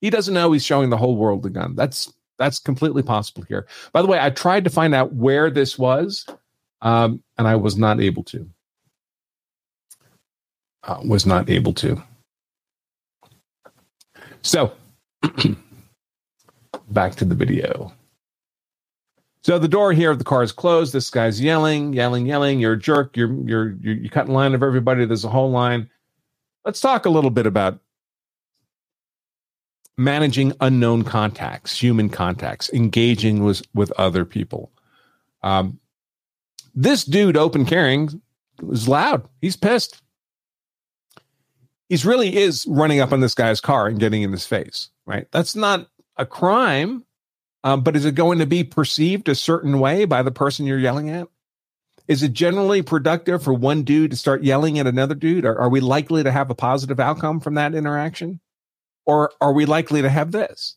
He 0.01 0.09
doesn't 0.09 0.33
know 0.33 0.51
he's 0.51 0.65
showing 0.65 0.89
the 0.89 0.97
whole 0.97 1.15
world 1.15 1.43
the 1.43 1.49
gun. 1.49 1.75
That's 1.75 2.11
that's 2.37 2.59
completely 2.59 3.03
possible 3.03 3.43
here. 3.43 3.67
By 3.93 4.01
the 4.01 4.07
way, 4.07 4.19
I 4.19 4.29
tried 4.29 4.65
to 4.65 4.69
find 4.69 4.93
out 4.93 5.13
where 5.13 5.49
this 5.49 5.77
was, 5.77 6.25
um, 6.81 7.23
and 7.37 7.47
I 7.47 7.55
was 7.55 7.77
not 7.77 8.01
able 8.01 8.23
to. 8.25 8.49
Uh, 10.85 10.99
was 11.05 11.25
not 11.25 11.49
able 11.49 11.73
to. 11.73 12.01
So, 14.41 14.73
back 16.89 17.15
to 17.15 17.25
the 17.25 17.35
video. 17.35 17.93
So 19.43 19.59
the 19.59 19.67
door 19.67 19.91
here 19.91 20.09
of 20.09 20.19
the 20.19 20.23
car 20.23 20.41
is 20.41 20.53
closed. 20.53 20.93
This 20.93 21.09
guy's 21.09 21.41
yelling, 21.41 21.93
yelling, 21.93 22.25
yelling. 22.25 22.59
You're 22.59 22.73
a 22.73 22.79
jerk. 22.79 23.17
You're 23.17 23.33
you're 23.45 23.71
you're, 23.81 23.95
you're 23.95 24.09
cutting 24.09 24.33
line 24.33 24.53
of 24.53 24.63
everybody. 24.63 25.05
There's 25.05 25.25
a 25.25 25.29
whole 25.29 25.51
line. 25.51 25.89
Let's 26.65 26.79
talk 26.79 27.05
a 27.05 27.09
little 27.09 27.29
bit 27.29 27.45
about 27.45 27.79
managing 29.97 30.53
unknown 30.61 31.03
contacts, 31.03 31.77
human 31.77 32.09
contacts, 32.09 32.69
engaging 32.71 33.43
with 33.43 33.63
with 33.73 33.91
other 33.97 34.23
people. 34.23 34.71
Um, 35.41 35.77
this 36.73 37.03
dude, 37.03 37.35
open 37.35 37.65
carrying, 37.65 38.21
is 38.71 38.87
loud. 38.87 39.27
He's 39.41 39.57
pissed. 39.57 40.02
He's 41.93 42.05
really 42.05 42.35
is 42.35 42.65
running 42.67 42.99
up 42.99 43.13
on 43.13 43.19
this 43.19 43.35
guy's 43.35 43.61
car 43.61 43.87
and 43.87 43.99
getting 43.99 44.23
in 44.23 44.31
his 44.31 44.45
face. 44.47 44.89
Right. 45.05 45.27
That's 45.31 45.55
not 45.55 45.87
a 46.17 46.25
crime 46.25 47.05
um, 47.63 47.81
but 47.81 47.95
is 47.95 48.05
it 48.05 48.15
going 48.15 48.39
to 48.39 48.45
be 48.45 48.63
perceived 48.63 49.29
a 49.29 49.35
certain 49.35 49.79
way 49.79 50.05
by 50.05 50.21
the 50.21 50.31
person 50.31 50.65
you're 50.65 50.77
yelling 50.77 51.09
at? 51.09 51.27
Is 52.07 52.21
it 52.21 52.33
generally 52.33 52.81
productive 52.81 53.41
for 53.41 53.53
one 53.53 53.83
dude 53.83 54.11
to 54.11 54.17
start 54.17 54.43
yelling 54.43 54.77
at 54.77 54.87
another 54.87 55.15
dude? 55.15 55.45
Are, 55.45 55.57
are 55.57 55.69
we 55.69 55.79
likely 55.79 56.21
to 56.23 56.31
have 56.31 56.49
a 56.49 56.55
positive 56.55 56.99
outcome 56.99 57.39
from 57.39 57.53
that 57.53 57.73
interaction? 57.73 58.41
Or 59.05 59.31
are 59.39 59.53
we 59.53 59.65
likely 59.65 60.01
to 60.01 60.09
have 60.09 60.33
this? 60.33 60.75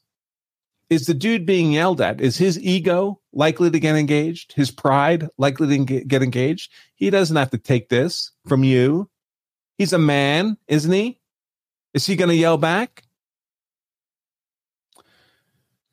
Is 0.88 1.06
the 1.06 1.14
dude 1.14 1.46
being 1.46 1.72
yelled 1.72 2.00
at, 2.00 2.20
is 2.20 2.38
his 2.38 2.60
ego 2.60 3.20
likely 3.32 3.70
to 3.72 3.80
get 3.80 3.96
engaged? 3.96 4.52
His 4.52 4.70
pride 4.70 5.28
likely 5.36 5.78
to 5.78 6.00
get 6.04 6.22
engaged? 6.22 6.70
He 6.94 7.10
doesn't 7.10 7.34
have 7.34 7.50
to 7.50 7.58
take 7.58 7.88
this 7.88 8.30
from 8.46 8.62
you. 8.62 9.10
He's 9.78 9.92
a 9.92 9.98
man, 9.98 10.56
isn't 10.68 10.92
he? 10.92 11.20
Is 11.94 12.06
he 12.06 12.16
going 12.16 12.30
to 12.30 12.34
yell 12.34 12.58
back? 12.58 13.02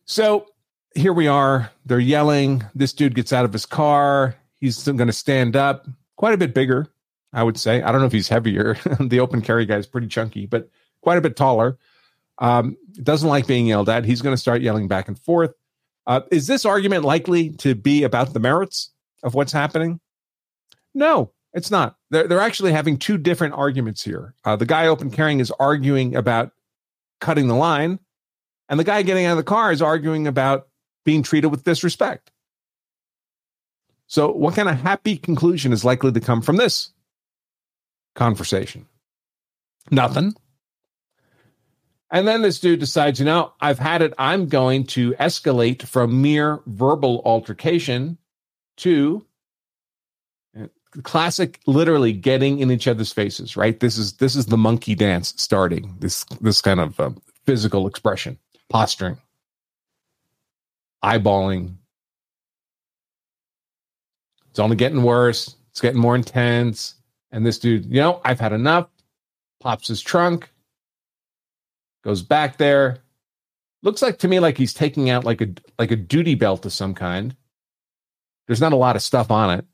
So 0.05 0.47
here 0.95 1.13
we 1.13 1.27
are. 1.27 1.71
They're 1.85 1.99
yelling. 1.99 2.63
This 2.75 2.93
dude 2.93 3.15
gets 3.15 3.33
out 3.33 3.45
of 3.45 3.53
his 3.53 3.65
car. 3.65 4.35
He's 4.59 4.83
going 4.83 5.07
to 5.07 5.13
stand 5.13 5.55
up, 5.55 5.87
quite 6.15 6.33
a 6.33 6.37
bit 6.37 6.53
bigger, 6.53 6.87
I 7.33 7.43
would 7.43 7.57
say. 7.57 7.81
I 7.81 7.91
don't 7.91 7.99
know 7.99 8.07
if 8.07 8.13
he's 8.13 8.29
heavier. 8.29 8.77
the 8.99 9.19
open 9.19 9.41
carry 9.41 9.65
guy 9.65 9.77
is 9.77 9.87
pretty 9.87 10.07
chunky, 10.07 10.45
but 10.45 10.69
quite 11.01 11.17
a 11.17 11.21
bit 11.21 11.35
taller. 11.35 11.77
Um, 12.39 12.77
doesn't 13.01 13.27
like 13.27 13.47
being 13.47 13.67
yelled 13.67 13.89
at. 13.89 14.05
He's 14.05 14.21
going 14.21 14.33
to 14.33 14.41
start 14.41 14.61
yelling 14.61 14.87
back 14.87 15.07
and 15.07 15.19
forth. 15.19 15.53
Uh, 16.07 16.21
is 16.31 16.47
this 16.47 16.65
argument 16.65 17.03
likely 17.03 17.49
to 17.51 17.75
be 17.75 18.03
about 18.03 18.33
the 18.33 18.39
merits 18.39 18.91
of 19.23 19.33
what's 19.33 19.51
happening? 19.51 19.99
No, 20.93 21.32
it's 21.53 21.69
not. 21.69 21.97
They're, 22.09 22.27
they're 22.27 22.39
actually 22.39 22.71
having 22.71 22.97
two 22.97 23.17
different 23.17 23.53
arguments 23.53 24.03
here. 24.03 24.33
Uh, 24.43 24.55
the 24.55 24.65
guy 24.65 24.87
open 24.87 25.11
carrying 25.11 25.39
is 25.39 25.51
arguing 25.59 26.15
about 26.15 26.51
cutting 27.21 27.47
the 27.47 27.55
line, 27.55 27.99
and 28.69 28.79
the 28.79 28.83
guy 28.83 29.01
getting 29.03 29.25
out 29.25 29.31
of 29.31 29.37
the 29.37 29.43
car 29.43 29.71
is 29.71 29.81
arguing 29.81 30.27
about 30.27 30.67
being 31.05 31.23
treated 31.23 31.47
with 31.47 31.63
disrespect. 31.63 32.31
So, 34.07 34.31
what 34.31 34.55
kind 34.55 34.69
of 34.69 34.79
happy 34.79 35.17
conclusion 35.17 35.73
is 35.73 35.85
likely 35.85 36.11
to 36.11 36.19
come 36.19 36.41
from 36.41 36.57
this 36.57 36.91
conversation? 38.15 38.87
Nothing. 39.91 40.35
And 42.11 42.27
then 42.27 42.43
this 42.43 42.59
dude 42.59 42.79
decides, 42.79 43.19
you 43.19 43.25
know, 43.25 43.53
I've 43.59 43.79
had 43.79 44.03
it. 44.03 44.13
I'm 44.19 44.47
going 44.47 44.85
to 44.87 45.13
escalate 45.13 45.81
from 45.81 46.21
mere 46.21 46.61
verbal 46.67 47.23
altercation 47.25 48.19
to 48.77 49.25
classic 51.03 51.59
literally 51.65 52.13
getting 52.13 52.59
in 52.59 52.71
each 52.71 52.87
other's 52.87 53.11
faces 53.11 53.57
right? 53.57 53.79
This 53.79 53.97
is 53.97 54.13
this 54.13 54.35
is 54.35 54.47
the 54.47 54.57
monkey 54.57 54.95
dance 54.95 55.33
starting 55.37 55.95
this 55.99 56.23
this 56.41 56.61
kind 56.61 56.79
of 56.79 56.99
um, 56.99 57.21
physical 57.45 57.87
expression 57.87 58.37
posturing 58.69 59.17
eyeballing. 61.03 61.75
It's 64.49 64.59
only 64.59 64.75
getting 64.75 65.03
worse. 65.03 65.55
It's 65.71 65.81
getting 65.81 65.99
more 65.99 66.15
intense. 66.15 66.95
And 67.31 67.45
this 67.45 67.57
dude 67.59 67.85
you 67.85 68.01
know 68.01 68.21
i've 68.23 68.39
had 68.39 68.53
enough. 68.53 68.87
Pops 69.59 69.87
his 69.87 70.01
trunk. 70.01 70.51
Goes 72.03 72.21
back 72.21 72.57
there. 72.57 72.99
Looks 73.81 74.01
like 74.01 74.19
to 74.19 74.27
me 74.27 74.39
like 74.39 74.57
he's 74.57 74.73
taking 74.73 75.09
out 75.09 75.23
like 75.23 75.41
a 75.41 75.49
like 75.79 75.91
a 75.91 75.95
duty 75.95 76.35
belt 76.35 76.65
of 76.65 76.73
some 76.73 76.93
kind. 76.93 77.35
There's 78.47 78.61
not 78.61 78.73
a 78.73 78.77
lot 78.77 78.95
of 78.95 79.01
stuff 79.01 79.31
on 79.31 79.59
it. 79.59 79.65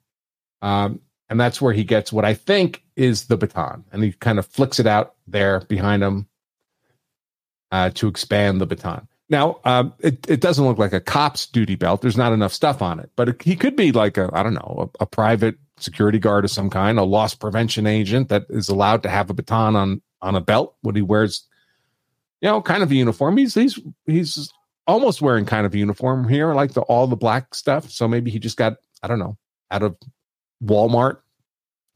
Um, 0.61 1.01
and 1.29 1.39
that's 1.39 1.61
where 1.61 1.73
he 1.73 1.83
gets 1.83 2.11
what 2.11 2.25
I 2.25 2.33
think 2.33 2.83
is 2.95 3.27
the 3.27 3.37
baton. 3.37 3.85
And 3.91 4.03
he 4.03 4.11
kind 4.13 4.39
of 4.39 4.45
flicks 4.45 4.79
it 4.79 4.87
out 4.87 5.15
there 5.27 5.61
behind 5.61 6.03
him 6.03 6.27
uh, 7.71 7.91
to 7.91 8.07
expand 8.07 8.59
the 8.59 8.65
baton. 8.65 9.07
Now, 9.29 9.59
um, 9.63 9.93
it, 9.99 10.27
it 10.27 10.41
doesn't 10.41 10.65
look 10.65 10.79
like 10.79 10.93
a 10.93 10.99
cop's 10.99 11.45
duty 11.45 11.75
belt. 11.75 12.01
There's 12.01 12.17
not 12.17 12.33
enough 12.33 12.51
stuff 12.51 12.81
on 12.81 12.99
it, 12.99 13.11
but 13.15 13.29
it, 13.29 13.41
he 13.43 13.55
could 13.55 13.75
be 13.75 13.91
like 13.91 14.17
a, 14.17 14.29
I 14.33 14.41
don't 14.41 14.55
know, 14.55 14.91
a, 14.99 15.03
a, 15.03 15.05
private 15.05 15.55
security 15.77 16.17
guard 16.17 16.45
of 16.45 16.51
some 16.51 16.71
kind, 16.71 16.97
a 16.97 17.03
loss 17.03 17.35
prevention 17.35 17.85
agent 17.85 18.29
that 18.29 18.47
is 18.49 18.69
allowed 18.69 19.03
to 19.03 19.09
have 19.09 19.29
a 19.29 19.35
baton 19.35 19.75
on, 19.75 20.01
on 20.19 20.33
a 20.35 20.41
belt 20.41 20.75
when 20.81 20.95
he 20.95 21.03
wears, 21.03 21.47
you 22.41 22.49
know, 22.49 22.59
kind 22.59 22.81
of 22.81 22.89
a 22.89 22.95
uniform. 22.95 23.37
He's, 23.37 23.53
he's, 23.53 23.79
he's 24.07 24.51
almost 24.87 25.21
wearing 25.21 25.45
kind 25.45 25.67
of 25.67 25.75
a 25.75 25.77
uniform 25.77 26.27
here, 26.27 26.55
like 26.55 26.73
the, 26.73 26.81
all 26.81 27.05
the 27.05 27.15
black 27.15 27.53
stuff. 27.53 27.91
So 27.91 28.07
maybe 28.07 28.31
he 28.31 28.39
just 28.39 28.57
got, 28.57 28.77
I 29.03 29.07
don't 29.07 29.19
know, 29.19 29.37
out 29.69 29.83
of 29.83 29.95
Walmart, 30.63 31.17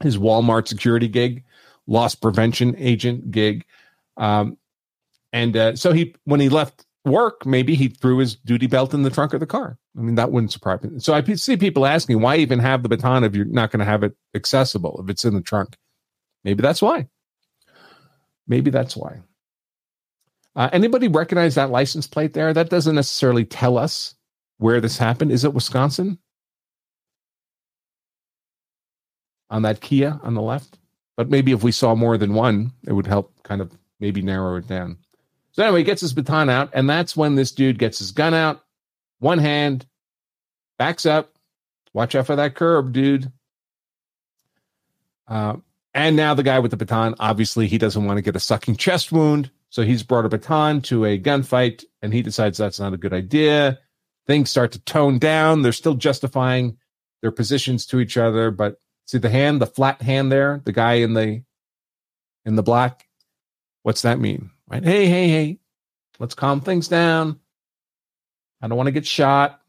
his 0.02 0.18
Walmart 0.18 0.68
security 0.68 1.08
gig, 1.08 1.44
loss 1.88 2.16
prevention 2.16 2.76
agent 2.78 3.32
gig. 3.32 3.66
Um, 4.18 4.58
and 5.32 5.58
uh, 5.58 5.76
so 5.76 5.92
he, 5.92 6.16
when 6.26 6.40
he 6.40 6.50
left 6.50 6.86
work, 7.06 7.46
maybe 7.46 7.76
he 7.76 7.90
threw 7.90 8.20
his 8.20 8.36
duty 8.36 8.68
belt 8.68 8.94
in 8.94 9.04
the 9.04 9.10
trunk 9.10 9.34
of 9.34 9.40
the 9.40 9.46
car. 9.46 9.78
I 9.98 10.02
mean, 10.02 10.16
that 10.16 10.32
wouldn't 10.32 10.52
surprise 10.52 10.84
me. 10.84 11.00
So 11.00 11.14
I 11.14 11.22
see 11.34 11.58
people 11.58 11.86
asking, 11.86 12.22
why 12.22 12.38
even 12.38 12.60
have 12.60 12.84
the 12.84 12.90
baton 12.90 13.24
if 13.24 13.36
you're 13.36 13.46
not 13.46 13.72
going 13.72 13.80
to 13.80 13.86
have 13.86 14.04
it 14.04 14.16
accessible 14.34 15.00
if 15.04 15.10
it's 15.10 15.26
in 15.26 15.34
the 15.34 15.42
trunk? 15.42 15.76
Maybe 16.44 16.62
that's 16.62 16.82
why. 16.82 17.08
Maybe 18.48 18.72
that's 18.72 18.96
why. 18.96 19.22
Uh, 20.56 20.70
anybody 20.72 21.08
recognize 21.08 21.56
that 21.56 21.72
license 21.72 22.08
plate 22.08 22.34
there? 22.34 22.54
That 22.54 22.70
doesn't 22.70 22.96
necessarily 22.96 23.46
tell 23.46 23.78
us 23.78 24.16
where 24.58 24.80
this 24.80 24.98
happened. 24.98 25.32
Is 25.32 25.44
it 25.44 25.54
Wisconsin? 25.54 26.20
On 29.54 29.62
that 29.62 29.80
Kia 29.82 30.20
on 30.24 30.34
the 30.34 30.42
left. 30.42 30.80
But 31.16 31.30
maybe 31.30 31.52
if 31.52 31.64
we 31.64 31.72
saw 31.72 31.94
more 31.94 32.18
than 32.18 32.34
one, 32.34 32.74
it 32.88 32.94
would 32.94 33.06
help 33.06 33.32
kind 33.44 33.62
of 33.62 33.72
maybe 34.00 34.24
narrow 34.24 34.58
it 34.58 34.68
down. 34.68 34.98
So 35.52 35.64
anyway, 35.64 35.82
he 35.82 35.84
gets 35.86 36.02
his 36.02 36.14
baton 36.14 36.50
out, 36.50 36.72
and 36.74 36.90
that's 36.90 37.16
when 37.16 37.36
this 37.36 37.52
dude 37.52 37.78
gets 37.78 38.00
his 38.00 38.12
gun 38.12 38.34
out, 38.34 38.64
one 39.20 39.38
hand, 39.38 39.86
backs 40.80 41.06
up. 41.06 41.36
Watch 41.94 42.16
out 42.16 42.26
for 42.26 42.36
that 42.36 42.56
curb, 42.56 42.92
dude. 42.92 43.32
Uh, 45.28 45.58
and 45.94 46.16
now 46.16 46.34
the 46.34 46.42
guy 46.42 46.58
with 46.58 46.72
the 46.72 46.78
baton, 46.78 47.14
obviously, 47.20 47.68
he 47.68 47.78
doesn't 47.78 48.06
want 48.06 48.18
to 48.18 48.24
get 48.24 48.36
a 48.36 48.40
sucking 48.40 48.78
chest 48.78 49.12
wound. 49.12 49.52
So 49.70 49.84
he's 49.84 50.02
brought 50.02 50.26
a 50.26 50.30
baton 50.30 50.82
to 50.84 51.06
a 51.06 51.20
gunfight, 51.20 51.84
and 52.02 52.12
he 52.12 52.24
decides 52.24 52.58
that's 52.58 52.80
not 52.80 52.94
a 52.94 52.98
good 52.98 53.14
idea. 53.14 53.80
Things 54.26 54.50
start 54.50 54.72
to 54.72 54.80
tone 54.80 55.20
down. 55.20 55.62
They're 55.62 55.72
still 55.72 55.94
justifying 55.94 56.78
their 57.22 57.32
positions 57.32 57.86
to 57.88 58.00
each 58.00 58.18
other, 58.18 58.50
but 58.50 58.80
See 59.14 59.20
the 59.20 59.30
hand, 59.30 59.62
the 59.62 59.68
flat 59.68 60.02
hand 60.02 60.32
there, 60.32 60.60
the 60.66 60.72
guy 60.72 60.94
in 60.94 61.14
the 61.14 61.44
in 62.46 62.56
the 62.56 62.64
black. 62.64 63.08
What's 63.84 64.02
that 64.02 64.18
mean? 64.20 64.50
Right? 64.68 64.84
Hey, 64.84 65.06
hey, 65.06 65.28
hey. 65.28 65.60
Let's 66.18 66.34
calm 66.34 66.62
things 66.62 66.88
down. 66.88 67.40
I 68.60 68.68
don't 68.68 68.76
want 68.76 68.88
to 68.88 68.92
get 68.92 69.06
shot. 69.06 69.62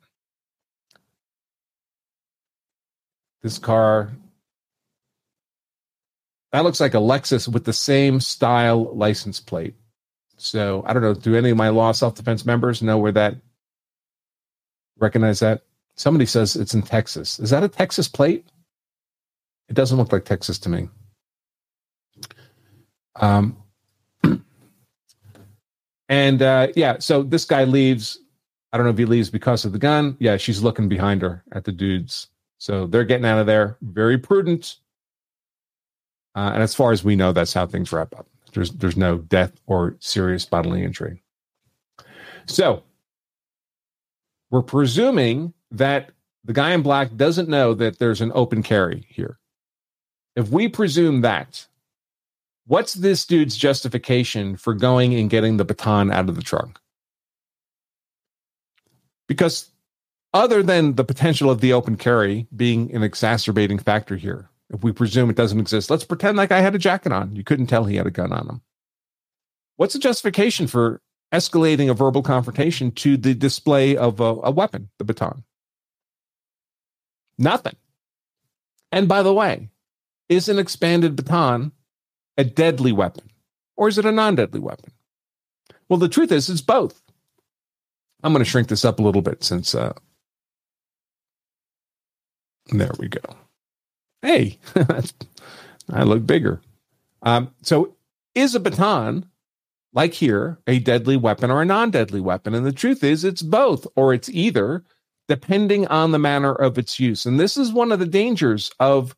This 3.42 3.58
car 3.58 4.12
that 6.52 6.64
looks 6.64 6.80
like 6.80 6.94
a 6.94 6.96
Lexus 6.96 7.46
with 7.46 7.66
the 7.66 7.74
same 7.74 8.20
style 8.20 8.96
license 8.96 9.40
plate. 9.40 9.74
So 10.38 10.82
I 10.86 10.94
don't 10.94 11.02
know. 11.02 11.12
Do 11.12 11.36
any 11.36 11.50
of 11.50 11.58
my 11.58 11.68
law 11.68 11.92
self 11.92 12.14
defense 12.14 12.46
members 12.46 12.80
know 12.80 12.96
where 12.96 13.12
that 13.12 13.36
recognize 14.96 15.40
that? 15.40 15.64
Somebody 15.96 16.24
says 16.24 16.56
it's 16.56 16.72
in 16.72 16.80
Texas. 16.80 17.38
Is 17.38 17.50
that 17.50 17.62
a 17.62 17.68
Texas 17.68 18.08
plate? 18.08 18.46
It 19.68 19.74
doesn't 19.74 19.96
look 19.96 20.12
like 20.12 20.24
Texas 20.24 20.58
to 20.60 20.68
me. 20.68 20.88
Um, 23.16 23.56
and 26.08 26.42
uh, 26.42 26.68
yeah, 26.76 26.98
so 26.98 27.22
this 27.22 27.44
guy 27.44 27.64
leaves. 27.64 28.18
I 28.72 28.76
don't 28.76 28.86
know 28.86 28.92
if 28.92 28.98
he 28.98 29.04
leaves 29.04 29.30
because 29.30 29.64
of 29.64 29.72
the 29.72 29.78
gun. 29.78 30.16
Yeah, 30.18 30.36
she's 30.36 30.62
looking 30.62 30.88
behind 30.88 31.22
her 31.22 31.44
at 31.52 31.64
the 31.64 31.72
dudes. 31.72 32.28
So 32.58 32.86
they're 32.86 33.04
getting 33.04 33.26
out 33.26 33.38
of 33.38 33.46
there. 33.46 33.76
Very 33.82 34.18
prudent. 34.18 34.76
Uh, 36.34 36.50
and 36.54 36.62
as 36.62 36.74
far 36.74 36.90
as 36.90 37.04
we 37.04 37.14
know, 37.14 37.32
that's 37.32 37.52
how 37.52 37.66
things 37.66 37.92
wrap 37.92 38.12
up. 38.18 38.26
There's 38.52 38.72
there's 38.72 38.96
no 38.96 39.18
death 39.18 39.52
or 39.66 39.96
serious 40.00 40.44
bodily 40.44 40.82
injury. 40.82 41.22
So 42.46 42.82
we're 44.50 44.62
presuming 44.62 45.54
that 45.70 46.10
the 46.44 46.52
guy 46.52 46.72
in 46.72 46.82
black 46.82 47.16
doesn't 47.16 47.48
know 47.48 47.74
that 47.74 47.98
there's 47.98 48.20
an 48.20 48.32
open 48.34 48.62
carry 48.62 49.06
here 49.08 49.38
if 50.36 50.48
we 50.50 50.68
presume 50.68 51.20
that, 51.22 51.66
what's 52.66 52.94
this 52.94 53.24
dude's 53.24 53.56
justification 53.56 54.56
for 54.56 54.74
going 54.74 55.14
and 55.14 55.30
getting 55.30 55.56
the 55.56 55.64
baton 55.64 56.10
out 56.10 56.28
of 56.28 56.36
the 56.36 56.42
trunk? 56.42 56.78
Because 59.26 59.70
other 60.32 60.62
than 60.62 60.94
the 60.94 61.04
potential 61.04 61.50
of 61.50 61.60
the 61.60 61.72
open 61.72 61.96
carry 61.96 62.46
being 62.54 62.94
an 62.94 63.02
exacerbating 63.02 63.78
factor 63.78 64.16
here, 64.16 64.48
if 64.70 64.82
we 64.82 64.92
presume 64.92 65.30
it 65.30 65.36
doesn't 65.36 65.60
exist, 65.60 65.90
let's 65.90 66.04
pretend 66.04 66.38
that 66.38 66.48
guy 66.48 66.60
had 66.60 66.74
a 66.74 66.78
jacket 66.78 67.12
on. 67.12 67.34
You 67.36 67.44
couldn't 67.44 67.66
tell 67.66 67.84
he 67.84 67.96
had 67.96 68.06
a 68.06 68.10
gun 68.10 68.32
on 68.32 68.48
him. 68.48 68.62
What's 69.76 69.94
the 69.94 70.00
justification 70.00 70.66
for 70.66 71.00
escalating 71.32 71.90
a 71.90 71.94
verbal 71.94 72.22
confrontation 72.22 72.90
to 72.92 73.16
the 73.16 73.34
display 73.34 73.96
of 73.96 74.20
a, 74.20 74.36
a 74.42 74.50
weapon, 74.50 74.90
the 74.98 75.04
baton? 75.04 75.44
Nothing. 77.38 77.76
And 78.92 79.08
by 79.08 79.22
the 79.22 79.34
way, 79.34 79.70
is 80.28 80.48
an 80.48 80.58
expanded 80.58 81.16
baton 81.16 81.72
a 82.36 82.44
deadly 82.44 82.92
weapon 82.92 83.30
or 83.76 83.88
is 83.88 83.98
it 83.98 84.06
a 84.06 84.12
non 84.12 84.34
deadly 84.34 84.60
weapon? 84.60 84.92
Well, 85.88 85.98
the 85.98 86.08
truth 86.08 86.32
is, 86.32 86.48
it's 86.48 86.60
both. 86.60 87.00
I'm 88.22 88.32
going 88.32 88.44
to 88.44 88.50
shrink 88.50 88.68
this 88.68 88.84
up 88.84 88.98
a 88.98 89.02
little 89.02 89.22
bit 89.22 89.44
since, 89.44 89.74
uh, 89.74 89.92
there 92.70 92.92
we 92.98 93.08
go. 93.08 93.20
Hey, 94.22 94.58
I 95.92 96.04
look 96.04 96.26
bigger. 96.26 96.62
Um, 97.22 97.52
so, 97.62 97.94
is 98.34 98.54
a 98.54 98.60
baton, 98.60 99.26
like 99.92 100.14
here, 100.14 100.58
a 100.66 100.78
deadly 100.78 101.16
weapon 101.16 101.50
or 101.50 101.60
a 101.60 101.66
non 101.66 101.90
deadly 101.90 102.20
weapon? 102.20 102.54
And 102.54 102.64
the 102.64 102.72
truth 102.72 103.04
is, 103.04 103.24
it's 103.24 103.42
both, 103.42 103.86
or 103.96 104.14
it's 104.14 104.30
either, 104.30 104.84
depending 105.28 105.86
on 105.88 106.12
the 106.12 106.18
manner 106.18 106.54
of 106.54 106.78
its 106.78 106.98
use. 106.98 107.26
And 107.26 107.38
this 107.38 107.56
is 107.56 107.72
one 107.72 107.92
of 107.92 107.98
the 107.98 108.06
dangers 108.06 108.70
of 108.80 109.14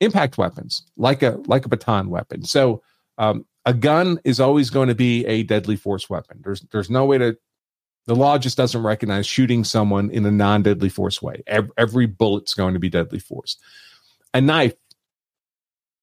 impact 0.00 0.38
weapons, 0.38 0.82
like 0.96 1.22
a 1.22 1.40
like 1.46 1.66
a 1.66 1.68
baton 1.68 2.10
weapon. 2.10 2.44
So 2.44 2.82
um, 3.18 3.46
a 3.64 3.74
gun 3.74 4.18
is 4.24 4.40
always 4.40 4.70
going 4.70 4.88
to 4.88 4.94
be 4.94 5.24
a 5.26 5.42
deadly 5.42 5.76
force 5.76 6.08
weapon. 6.08 6.40
There's 6.42 6.62
there's 6.72 6.90
no 6.90 7.04
way 7.04 7.18
to 7.18 7.36
the 8.06 8.16
law 8.16 8.38
just 8.38 8.56
doesn't 8.56 8.82
recognize 8.82 9.26
shooting 9.26 9.62
someone 9.62 10.10
in 10.10 10.24
a 10.26 10.30
non-deadly 10.30 10.88
force 10.88 11.20
way. 11.20 11.42
Every, 11.46 11.70
every 11.76 12.06
bullet's 12.06 12.54
going 12.54 12.74
to 12.74 12.80
be 12.80 12.88
deadly 12.88 13.18
force. 13.18 13.56
A 14.32 14.40
knife 14.40 14.74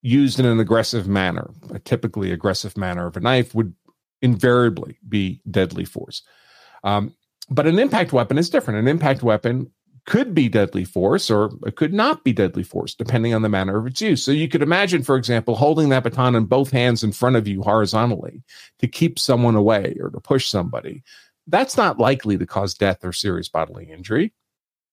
used 0.01 0.39
in 0.39 0.45
an 0.45 0.59
aggressive 0.59 1.07
manner, 1.07 1.49
a 1.71 1.79
typically 1.79 2.31
aggressive 2.31 2.77
manner 2.77 3.07
of 3.07 3.17
a 3.17 3.19
knife 3.19 3.55
would 3.55 3.73
invariably 4.21 4.99
be 5.07 5.41
deadly 5.49 5.85
force. 5.85 6.21
Um, 6.83 7.15
but 7.49 7.67
an 7.67 7.79
impact 7.79 8.13
weapon 8.13 8.37
is 8.37 8.49
different. 8.49 8.79
An 8.79 8.87
impact 8.87 9.23
weapon 9.23 9.71
could 10.07 10.33
be 10.33 10.47
deadly 10.47 10.85
force 10.85 11.29
or 11.29 11.51
it 11.65 11.75
could 11.75 11.93
not 11.93 12.23
be 12.23 12.31
deadly 12.31 12.63
force, 12.63 12.95
depending 12.95 13.33
on 13.33 13.41
the 13.41 13.49
manner 13.49 13.77
of 13.77 13.85
its 13.85 14.01
use. 14.01 14.23
So 14.23 14.31
you 14.31 14.47
could 14.47 14.63
imagine, 14.63 15.03
for 15.03 15.17
example, 15.17 15.55
holding 15.55 15.89
that 15.89 16.03
baton 16.03 16.33
in 16.33 16.45
both 16.45 16.71
hands 16.71 17.03
in 17.03 17.11
front 17.11 17.35
of 17.35 17.45
you 17.45 17.61
horizontally 17.61 18.41
to 18.79 18.87
keep 18.87 19.19
someone 19.19 19.55
away 19.55 19.97
or 20.01 20.09
to 20.09 20.21
push 20.21 20.47
somebody. 20.47 21.03
That's 21.45 21.75
not 21.75 21.99
likely 21.99 22.37
to 22.37 22.45
cause 22.45 22.73
death 22.73 23.03
or 23.03 23.11
serious 23.11 23.49
bodily 23.49 23.91
injury. 23.91 24.33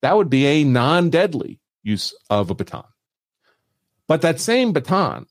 That 0.02 0.16
would 0.16 0.28
be 0.28 0.46
a 0.46 0.64
non 0.64 1.10
deadly 1.10 1.60
use 1.84 2.12
of 2.28 2.50
a 2.50 2.54
baton. 2.54 2.84
But 4.08 4.20
that 4.22 4.40
same 4.40 4.72
baton 4.72 5.26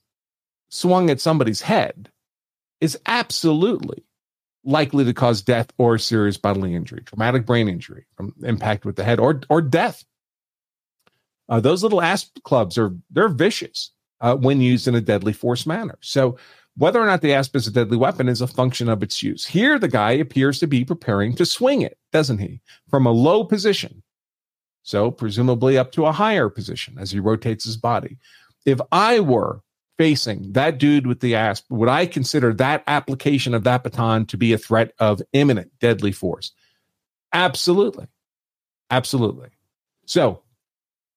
swung 0.69 1.10
at 1.10 1.22
somebody's 1.22 1.62
head 1.62 2.10
is 2.80 2.98
absolutely 3.06 4.06
likely 4.63 5.04
to 5.06 5.13
cause 5.13 5.41
death 5.41 5.71
or 5.78 5.97
serious 5.97 6.38
bodily 6.38 6.76
injury, 6.76 7.02
traumatic 7.06 7.45
brain 7.45 7.67
injury 7.67 8.06
from 8.15 8.34
impact 8.43 8.86
with 8.86 8.95
the 8.95 9.04
head 9.04 9.19
or 9.19 9.41
or 9.49 9.62
death. 9.62 10.04
Uh, 11.49 11.60
those 11.60 11.84
little 11.84 12.02
ASP 12.02 12.41
clubs 12.43 12.78
are 12.78 12.95
they're 13.12 13.30
vicious 13.30 13.91
uh, 14.21 14.36
when 14.36 14.62
used 14.62 14.88
in 14.88 14.95
a 14.95 15.02
deadly 15.02 15.34
force 15.34 15.65
manner. 15.65 15.97
So 16.02 16.38
whether 16.76 16.99
or 16.99 17.06
not 17.06 17.21
the 17.21 17.34
ASP 17.34 17.56
is 17.56 17.67
a 17.67 17.71
deadly 17.71 17.97
weapon 17.97 18.28
is 18.28 18.41
a 18.41 18.47
function 18.47 18.89
of 18.89 19.04
its 19.04 19.21
use. 19.21 19.45
Here, 19.45 19.78
the 19.78 19.88
guy 19.88 20.12
appears 20.12 20.60
to 20.60 20.67
be 20.67 20.84
preparing 20.84 21.36
to 21.36 21.45
swing 21.45 21.82
it, 21.82 21.97
doesn't 22.12 22.39
he, 22.39 22.62
from 22.89 23.06
a 23.06 23.12
low 23.12 23.43
position. 23.43 24.02
So 24.82 25.12
presumably 25.12 25.78
up 25.78 25.91
to 25.93 26.06
a 26.06 26.12
higher 26.12 26.49
position 26.49 26.97
as 26.99 27.12
he 27.12 27.19
rotates 27.19 27.63
his 27.63 27.78
body. 27.78 28.17
If 28.65 28.80
I 28.91 29.19
were 29.19 29.62
facing 30.03 30.51
that 30.51 30.79
dude 30.79 31.07
with 31.07 31.21
the 31.21 31.33
ASP, 31.33 31.63
would 31.71 31.87
I 31.87 32.05
consider 32.05 32.53
that 32.55 32.83
application 32.87 33.53
of 33.53 33.63
that 33.63 33.83
baton 33.83 34.25
to 34.25 34.35
be 34.35 34.51
a 34.51 34.57
threat 34.57 34.91
of 34.99 35.21
imminent 35.31 35.71
deadly 35.79 36.11
force? 36.11 36.51
Absolutely. 37.31 38.07
Absolutely. 38.91 39.47
So, 40.05 40.43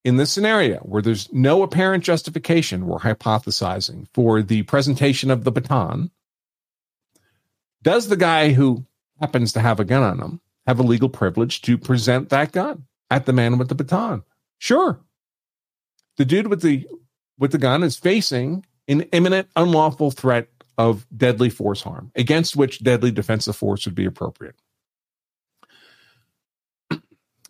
in 0.05 0.19
this 0.19 0.31
scenario 0.31 0.79
where 0.83 1.03
there's 1.03 1.33
no 1.33 1.65
apparent 1.65 2.05
justification, 2.05 2.87
we're 2.87 3.01
hypothesizing 3.01 4.07
for 4.15 4.41
the 4.41 4.63
presentation 4.63 5.33
of 5.33 5.43
the 5.43 5.51
baton, 5.51 6.13
does 7.83 8.07
the 8.07 8.17
guy 8.17 8.53
who 8.53 8.87
happens 9.19 9.53
to 9.55 9.61
have 9.61 9.81
a 9.81 9.85
gun 9.85 10.05
on 10.05 10.21
him 10.21 10.41
have 10.65 10.79
a 10.79 10.85
legal 10.85 11.09
privilege 11.09 11.61
to 11.63 11.77
present 11.77 12.29
that 12.29 12.53
gun 12.53 12.85
at 13.11 13.27
the 13.27 13.33
man 13.33 13.59
with 13.59 13.69
the 13.69 13.75
baton? 13.75 14.23
Sure. 14.59 15.01
The 16.19 16.25
dude 16.25 16.47
with 16.47 16.63
the 16.63 16.87
with 17.37 17.51
the 17.51 17.59
gun 17.59 17.83
is 17.83 17.97
facing 17.97 18.65
an 18.89 19.03
imminent 19.13 19.49
unlawful 19.57 20.11
threat 20.11 20.49
of 20.79 21.07
deadly 21.17 21.51
force 21.51 21.83
harm 21.83 22.11
against 22.15 22.57
which 22.57 22.83
deadly 22.83 23.11
defensive 23.11 23.57
force 23.57 23.87
would 23.87 23.95
be 23.95 24.05
appropriate. 24.05 24.55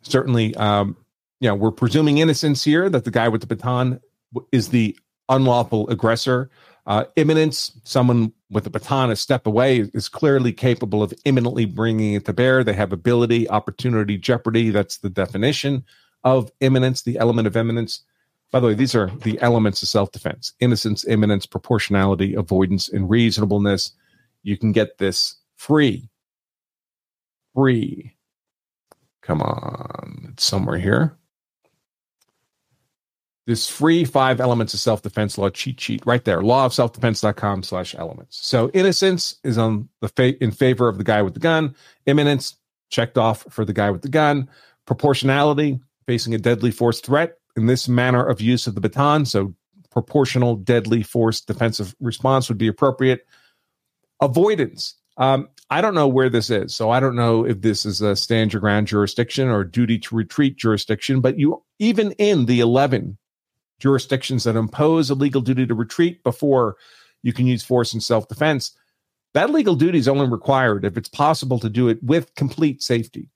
Certainly, 0.03 0.55
um, 0.57 0.97
you 1.41 1.49
know, 1.49 1.55
we're 1.55 1.71
presuming 1.71 2.19
innocence 2.19 2.65
here 2.65 2.89
that 2.89 3.05
the 3.05 3.11
guy 3.11 3.29
with 3.29 3.41
the 3.41 3.47
baton 3.47 4.01
is 4.53 4.69
the 4.69 4.97
unlawful 5.29 5.89
aggressor. 5.89 6.51
Uh, 6.87 7.05
imminence, 7.17 7.79
someone 7.83 8.33
with 8.49 8.67
a 8.67 8.71
baton 8.71 9.11
a 9.11 9.17
step 9.17 9.47
away 9.47 9.81
is 9.93 10.09
clearly 10.09 10.53
capable 10.53 11.03
of 11.03 11.13
imminently 11.25 11.65
bringing 11.65 12.15
it 12.15 12.25
to 12.25 12.33
bear. 12.33 12.63
They 12.63 12.75
have 12.75 12.93
ability, 12.93 13.49
opportunity, 13.49 14.17
jeopardy. 14.17 14.71
That's 14.71 14.99
the 14.99 15.11
definition 15.11 15.85
of 16.23 16.51
imminence, 16.61 17.03
the 17.03 17.19
element 17.19 17.49
of 17.49 17.57
imminence. 17.57 18.03
By 18.53 18.61
the 18.61 18.69
way, 18.69 18.75
these 18.75 18.95
are 18.95 19.11
the 19.23 19.41
elements 19.41 19.83
of 19.83 19.89
self 19.89 20.13
defense 20.13 20.53
innocence, 20.61 21.07
imminence, 21.07 21.47
proportionality, 21.47 22.35
avoidance, 22.35 22.89
and 22.89 23.09
reasonableness. 23.11 23.93
You 24.43 24.57
can 24.57 24.73
get 24.73 24.99
this 24.99 25.37
free. 25.57 26.09
Free. 27.55 28.17
Come 29.23 29.43
on, 29.43 30.29
it's 30.33 30.45
somewhere 30.45 30.79
here. 30.79 31.17
This 33.47 33.69
free 33.69 34.05
five 34.05 34.41
elements 34.41 34.75
of 34.75 34.81
self 34.81 35.03
defense 35.03 35.39
law 35.39 35.51
cheat 35.51 35.81
sheet 35.81 36.05
right 36.05 36.25
there, 36.25 36.41
lawofselfdefense.com 36.41 37.63
slash 37.63 37.95
elements. 37.97 38.39
So 38.47 38.71
innocence 38.71 39.37
is 39.45 39.59
on 39.59 39.89
the 40.01 40.09
fa- 40.09 40.43
in 40.43 40.51
favor 40.51 40.89
of 40.89 40.99
the 40.99 41.05
guy 41.05 41.23
with 41.23 41.35
the 41.35 41.41
gun. 41.41 41.75
Imminence 42.07 42.57
checked 42.91 43.19
off 43.19 43.45
for 43.51 43.65
the 43.65 43.73
guy 43.73 43.91
with 43.91 44.03
the 44.03 44.09
gun. 44.09 44.49
Proportionality, 44.85 45.81
facing 46.07 46.35
a 46.35 46.39
deadly 46.39 46.71
force 46.71 47.01
threat, 47.01 47.39
in 47.57 47.67
this 47.67 47.89
manner 47.89 48.25
of 48.25 48.41
use 48.41 48.67
of 48.67 48.75
the 48.75 48.81
baton. 48.81 49.25
So 49.25 49.55
proportional, 49.91 50.57
deadly 50.57 51.03
force 51.03 51.41
defensive 51.41 51.95
response 52.01 52.49
would 52.49 52.59
be 52.59 52.69
appropriate. 52.69 53.27
Avoidance. 54.21 54.95
Um, 55.17 55.49
I 55.71 55.81
don't 55.81 55.95
know 55.95 56.07
where 56.07 56.29
this 56.29 56.51
is. 56.51 56.75
So 56.75 56.91
I 56.91 57.01
don't 57.01 57.17
know 57.17 57.45
if 57.45 57.63
this 57.63 57.87
is 57.87 58.01
a 58.01 58.15
stand 58.15 58.53
your 58.53 58.61
ground 58.61 58.87
jurisdiction 58.87 59.49
or 59.49 59.65
duty 59.65 59.99
to 60.01 60.15
retreat 60.15 60.57
jurisdiction, 60.57 61.21
but 61.21 61.39
you, 61.39 61.63
even 61.79 62.13
in 62.13 62.47
the 62.47 62.61
11 62.61 63.17
jurisdictions 63.81 64.45
that 64.45 64.57
impose 64.57 65.11
a 65.11 65.15
legal 65.15 65.41
duty 65.41 65.67
to 65.67 65.75
retreat 65.75 66.23
before 66.23 66.77
you 67.23 67.33
can 67.33 67.47
use 67.47 67.65
force 67.65 67.95
in 67.95 68.01
self 68.01 68.29
defense, 68.29 68.77
that 69.35 69.51
legal 69.51 69.75
duty 69.75 69.99
is 69.99 70.09
only 70.09 70.29
required 70.29 70.85
if 70.85 70.97
it's 70.97 71.09
possible 71.09 71.59
to 71.59 71.69
do 71.69 71.89
it 71.89 72.03
with 72.03 72.35
complete 72.37 72.83
safety. 72.83 73.31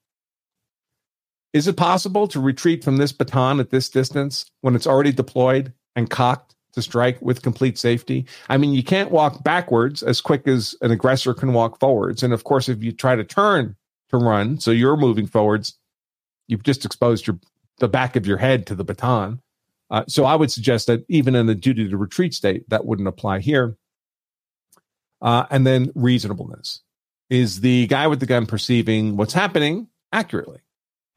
Is 1.53 1.67
it 1.67 1.77
possible 1.77 2.29
to 2.29 2.41
retreat 2.41 2.85
from 2.85 2.97
this 2.97 3.13
baton 3.13 3.59
at 3.59 3.71
this 3.71 3.89
distance 3.89 4.47
when 4.61 4.77
it's 4.77 4.87
already 4.87 5.13
deployed 5.13 5.73
and 5.97 6.09
cocked 6.09 6.55
to 6.75 6.83
strike 6.83 7.21
with 7.21 7.43
complete 7.43 7.77
safety? 7.77 8.27
I 8.49 8.57
mean, 8.57 8.73
you 8.73 8.85
can't 8.85 9.11
walk 9.11 9.43
backwards 9.43 10.03
as 10.03 10.21
quick 10.21 10.47
as 10.47 10.77
an 10.81 10.93
aggressor 10.93 11.35
can 11.35 11.53
walk 11.53 11.81
forwards. 11.81 12.23
And 12.23 12.33
of 12.33 12.45
course, 12.45 12.69
if 12.69 12.83
you 12.85 12.93
try 12.93 13.17
to 13.17 13.25
turn 13.25 13.75
to 14.11 14.17
run, 14.17 14.61
so 14.61 14.71
you're 14.71 14.97
moving 14.97 15.27
forwards, 15.27 15.77
you've 16.47 16.63
just 16.63 16.85
exposed 16.85 17.27
your 17.27 17.39
the 17.79 17.89
back 17.89 18.15
of 18.15 18.27
your 18.27 18.37
head 18.37 18.67
to 18.67 18.75
the 18.75 18.85
baton. 18.85 19.41
Uh, 19.91 20.05
so 20.07 20.25
I 20.25 20.37
would 20.37 20.53
suggest 20.53 20.87
that 20.87 21.05
even 21.09 21.35
in 21.35 21.47
the 21.47 21.55
duty 21.55 21.89
to 21.89 21.97
retreat 21.97 22.35
state, 22.35 22.69
that 22.69 22.85
wouldn't 22.85 23.09
apply 23.09 23.41
here. 23.41 23.77
Uh, 25.21 25.47
and 25.51 25.67
then 25.67 25.91
reasonableness 25.95 26.83
is 27.29 27.61
the 27.61 27.87
guy 27.89 28.07
with 28.07 28.21
the 28.21 28.27
gun 28.27 28.47
perceiving 28.47 29.17
what's 29.17 29.33
happening 29.33 29.89
accurately 30.13 30.61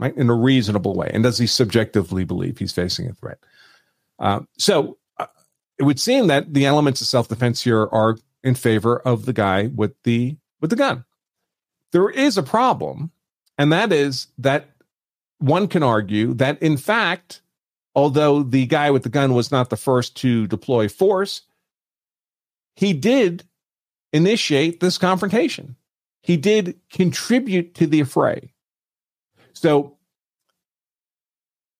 right, 0.03 0.17
in 0.17 0.29
a 0.29 0.35
reasonable 0.35 0.93
way? 0.93 1.09
And 1.13 1.23
does 1.23 1.37
he 1.37 1.47
subjectively 1.47 2.23
believe 2.23 2.57
he's 2.57 2.73
facing 2.73 3.09
a 3.09 3.13
threat? 3.13 3.39
Uh, 4.19 4.41
so 4.57 4.97
uh, 5.17 5.27
it 5.79 5.83
would 5.83 5.99
seem 5.99 6.27
that 6.27 6.53
the 6.53 6.65
elements 6.65 7.01
of 7.01 7.07
self 7.07 7.27
defense 7.27 7.63
here 7.63 7.87
are 7.91 8.17
in 8.43 8.55
favor 8.55 8.99
of 8.99 9.25
the 9.25 9.33
guy 9.33 9.67
with 9.67 9.93
the 10.03 10.37
with 10.61 10.69
the 10.69 10.75
gun. 10.75 11.05
There 11.91 12.09
is 12.09 12.37
a 12.37 12.43
problem, 12.43 13.11
and 13.57 13.71
that 13.71 13.91
is 13.91 14.27
that 14.37 14.69
one 15.39 15.67
can 15.67 15.83
argue 15.83 16.33
that 16.35 16.61
in 16.61 16.77
fact, 16.77 17.41
although 17.95 18.43
the 18.43 18.65
guy 18.65 18.91
with 18.91 19.03
the 19.03 19.09
gun 19.09 19.33
was 19.33 19.51
not 19.51 19.69
the 19.69 19.77
first 19.77 20.15
to 20.17 20.47
deploy 20.47 20.87
force, 20.87 21.41
he 22.75 22.93
did 22.93 23.43
initiate 24.11 24.79
this 24.79 24.97
confrontation. 24.97 25.75
He 26.21 26.37
did 26.37 26.79
contribute 26.91 27.75
to 27.75 27.87
the 27.87 28.01
affray. 28.01 28.52
So 29.53 29.97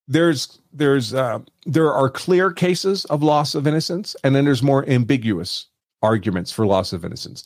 there's 0.08 0.60
there's 0.72 1.14
uh, 1.14 1.40
there 1.66 1.94
are 1.94 2.10
clear 2.10 2.52
cases 2.52 3.06
of 3.06 3.24
loss 3.24 3.56
of 3.56 3.68
innocence, 3.68 4.16
and 4.24 4.36
then 4.36 4.46
there's 4.46 4.64
more 4.64 4.88
ambiguous 4.90 5.68
arguments 6.02 6.52
for 6.52 6.66
loss 6.66 6.94
of 6.94 7.06
innocence. 7.06 7.44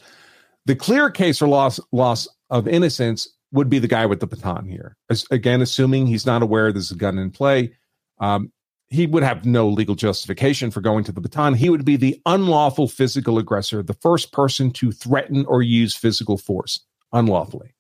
The 0.66 0.76
clear 0.76 1.10
case 1.10 1.38
for 1.38 1.48
loss 1.48 1.80
loss 1.92 2.28
of 2.50 2.68
innocence 2.68 3.28
would 3.52 3.70
be 3.70 3.80
the 3.80 3.88
guy 3.88 4.06
with 4.06 4.20
the 4.20 4.28
baton 4.28 4.68
here. 4.68 4.98
As, 5.10 5.26
again, 5.32 5.62
assuming 5.62 6.08
he's 6.08 6.26
not 6.26 6.44
aware 6.44 6.72
there's 6.72 6.92
a 6.92 6.96
gun 6.96 7.18
in 7.18 7.32
play, 7.32 7.74
um, 8.20 8.52
he 8.90 9.06
would 9.06 9.24
have 9.24 9.46
no 9.46 9.70
legal 9.70 9.96
justification 9.96 10.72
for 10.72 10.82
going 10.82 11.04
to 11.06 11.12
the 11.12 11.22
baton. 11.22 11.54
He 11.54 11.70
would 11.70 11.86
be 11.86 11.96
the 11.96 12.22
unlawful 12.26 12.88
physical 12.88 13.38
aggressor, 13.38 13.84
the 13.84 13.94
first 13.94 14.32
person 14.32 14.72
to 14.72 14.92
threaten 14.92 15.46
or 15.46 15.62
use 15.62 15.96
physical 15.96 16.38
force 16.38 16.82
unlawfully. 17.14 17.74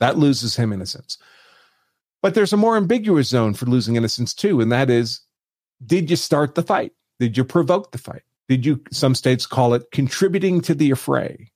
That 0.00 0.18
loses 0.18 0.56
him 0.56 0.72
innocence. 0.72 1.18
But 2.22 2.34
there's 2.34 2.52
a 2.52 2.58
more 2.58 2.76
ambiguous 2.76 3.28
zone 3.28 3.54
for 3.54 3.66
losing 3.66 3.96
innocence 3.96 4.34
too, 4.34 4.60
and 4.60 4.72
that 4.72 4.90
is 4.90 5.20
did 5.84 6.10
you 6.10 6.16
start 6.16 6.54
the 6.54 6.62
fight? 6.62 6.92
Did 7.18 7.36
you 7.36 7.44
provoke 7.44 7.92
the 7.92 7.98
fight? 7.98 8.22
Did 8.48 8.66
you, 8.66 8.82
some 8.90 9.14
states 9.14 9.46
call 9.46 9.74
it 9.74 9.90
contributing 9.92 10.60
to 10.62 10.74
the 10.74 10.90
affray? 10.90 11.48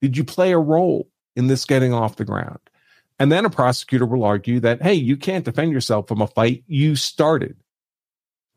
Did 0.00 0.16
you 0.16 0.24
play 0.24 0.52
a 0.52 0.58
role 0.58 1.08
in 1.36 1.46
this 1.46 1.64
getting 1.64 1.92
off 1.92 2.16
the 2.16 2.24
ground? 2.24 2.58
And 3.18 3.30
then 3.30 3.44
a 3.44 3.50
prosecutor 3.50 4.04
will 4.04 4.24
argue 4.24 4.58
that, 4.60 4.82
hey, 4.82 4.94
you 4.94 5.16
can't 5.16 5.44
defend 5.44 5.72
yourself 5.72 6.08
from 6.08 6.20
a 6.20 6.26
fight 6.26 6.64
you 6.66 6.96
started. 6.96 7.56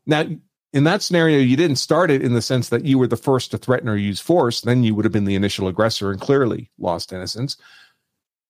Now, 0.06 0.26
in 0.72 0.84
that 0.84 1.02
scenario, 1.02 1.38
you 1.38 1.56
didn't 1.56 1.76
start 1.76 2.10
it 2.10 2.22
in 2.22 2.34
the 2.34 2.42
sense 2.42 2.68
that 2.70 2.84
you 2.84 2.98
were 2.98 3.06
the 3.06 3.16
first 3.16 3.52
to 3.52 3.58
threaten 3.58 3.88
or 3.88 3.96
use 3.96 4.20
force. 4.20 4.62
Then 4.62 4.82
you 4.82 4.94
would 4.94 5.04
have 5.04 5.12
been 5.12 5.24
the 5.24 5.36
initial 5.36 5.68
aggressor 5.68 6.10
and 6.10 6.20
clearly 6.20 6.70
lost 6.78 7.12
innocence. 7.12 7.56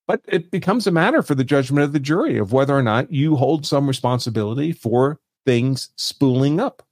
But 0.07 0.23
it 0.27 0.51
becomes 0.51 0.87
a 0.87 0.93
matter 0.93 1.23
for 1.23 1.35
the 1.35 1.45
judgment 1.45 1.85
of 1.85 1.93
the 1.93 2.01
jury 2.01 2.39
of 2.39 2.53
whether 2.53 2.77
or 2.77 2.83
not 2.83 3.13
you 3.13 3.37
hold 3.37 3.67
some 3.67 3.89
responsibility 3.89 4.73
for 4.73 5.19
things 5.45 5.91
spooling 5.97 6.61
up. 6.61 6.83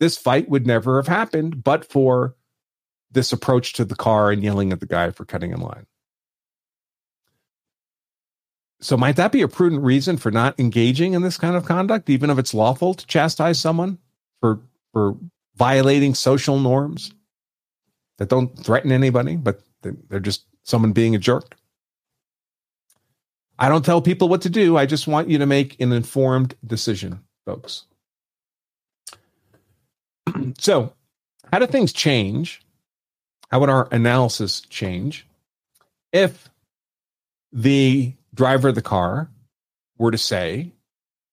This 0.00 0.16
fight 0.16 0.48
would 0.48 0.66
never 0.66 0.96
have 0.96 1.08
happened 1.08 1.64
but 1.64 1.84
for 1.84 2.36
this 3.10 3.32
approach 3.32 3.72
to 3.74 3.84
the 3.84 3.96
car 3.96 4.30
and 4.30 4.42
yelling 4.42 4.72
at 4.72 4.80
the 4.80 4.86
guy 4.86 5.10
for 5.10 5.24
cutting 5.24 5.52
in 5.52 5.60
line. 5.60 5.86
so 8.80 8.96
might 8.96 9.16
that 9.16 9.32
be 9.32 9.42
a 9.42 9.48
prudent 9.48 9.82
reason 9.82 10.16
for 10.16 10.30
not 10.30 10.58
engaging 10.58 11.14
in 11.14 11.22
this 11.22 11.36
kind 11.36 11.56
of 11.56 11.64
conduct, 11.64 12.08
even 12.08 12.30
if 12.30 12.38
it's 12.38 12.54
lawful 12.54 12.94
to 12.94 13.06
chastise 13.06 13.58
someone 13.58 13.98
for 14.40 14.60
for 14.92 15.16
violating 15.56 16.14
social 16.14 16.58
norms 16.58 17.12
that 18.18 18.28
don't 18.28 18.56
threaten 18.58 18.92
anybody, 18.92 19.36
but 19.36 19.60
they're 19.82 20.20
just 20.20 20.44
someone 20.62 20.92
being 20.92 21.14
a 21.14 21.18
jerk? 21.18 21.56
I 23.58 23.68
don't 23.68 23.84
tell 23.84 24.00
people 24.00 24.28
what 24.28 24.42
to 24.42 24.50
do. 24.50 24.76
I 24.76 24.86
just 24.86 25.08
want 25.08 25.28
you 25.28 25.38
to 25.38 25.46
make 25.46 25.80
an 25.80 25.92
informed 25.92 26.54
decision, 26.64 27.20
folks. 27.44 27.84
so, 30.58 30.92
how 31.52 31.58
do 31.58 31.66
things 31.66 31.92
change? 31.92 32.62
How 33.50 33.60
would 33.60 33.70
our 33.70 33.88
analysis 33.90 34.60
change 34.60 35.26
if 36.12 36.48
the 37.52 38.12
driver 38.34 38.68
of 38.68 38.74
the 38.74 38.82
car 38.82 39.30
were 39.96 40.10
to 40.10 40.18
say, 40.18 40.72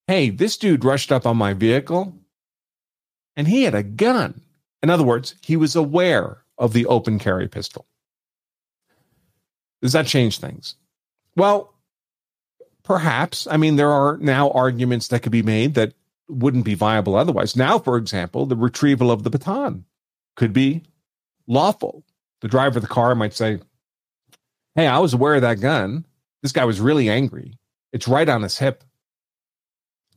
Hey, 0.08 0.30
this 0.30 0.58
dude 0.58 0.86
rushed 0.86 1.12
up 1.12 1.26
on 1.26 1.38
my 1.38 1.54
vehicle 1.54 2.14
and 3.36 3.48
he 3.48 3.64
had 3.64 3.76
a 3.76 3.84
gun. 3.84 4.42
In 4.82 4.90
other 4.90 5.04
words, 5.04 5.36
he 5.42 5.58
was 5.58 5.76
aware 5.76 6.38
of 6.58 6.74
the 6.74 6.86
open 6.86 7.20
carry 7.20 7.48
pistol. 7.48 7.86
Does 9.82 9.94
that 9.94 10.08
change 10.08 10.40
things? 10.40 10.76
Well, 11.36 11.75
perhaps. 12.86 13.48
I 13.48 13.58
mean, 13.58 13.76
there 13.76 13.92
are 13.92 14.18
now 14.18 14.52
arguments 14.52 15.10
that 15.10 15.22
could 15.24 15.32
be 15.32 15.44
made 15.44 15.74
that 15.74 15.94
wouldn't 16.30 16.66
be 16.66 16.76
viable 16.76 17.16
otherwise. 17.16 17.56
Now, 17.56 17.78
for 17.78 17.98
example, 17.98 18.46
the 18.46 18.56
retrieval 18.56 19.12
of 19.12 19.24
the 19.24 19.30
baton 19.30 19.86
could 20.36 20.54
be 20.54 20.84
lawful. 21.48 22.06
The 22.42 22.48
driver 22.48 22.78
of 22.78 22.84
the 22.84 22.88
car 22.88 23.16
might 23.16 23.34
say, 23.34 23.60
Hey, 24.76 24.88
I 24.88 25.00
was 25.00 25.14
aware 25.14 25.36
of 25.36 25.42
that 25.42 25.62
gun. 25.62 26.06
This 26.42 26.52
guy 26.52 26.66
was 26.66 26.82
really 26.82 27.10
angry. 27.10 27.58
It's 27.92 28.08
right 28.08 28.28
on 28.28 28.44
his 28.44 28.58
hip. 28.58 28.84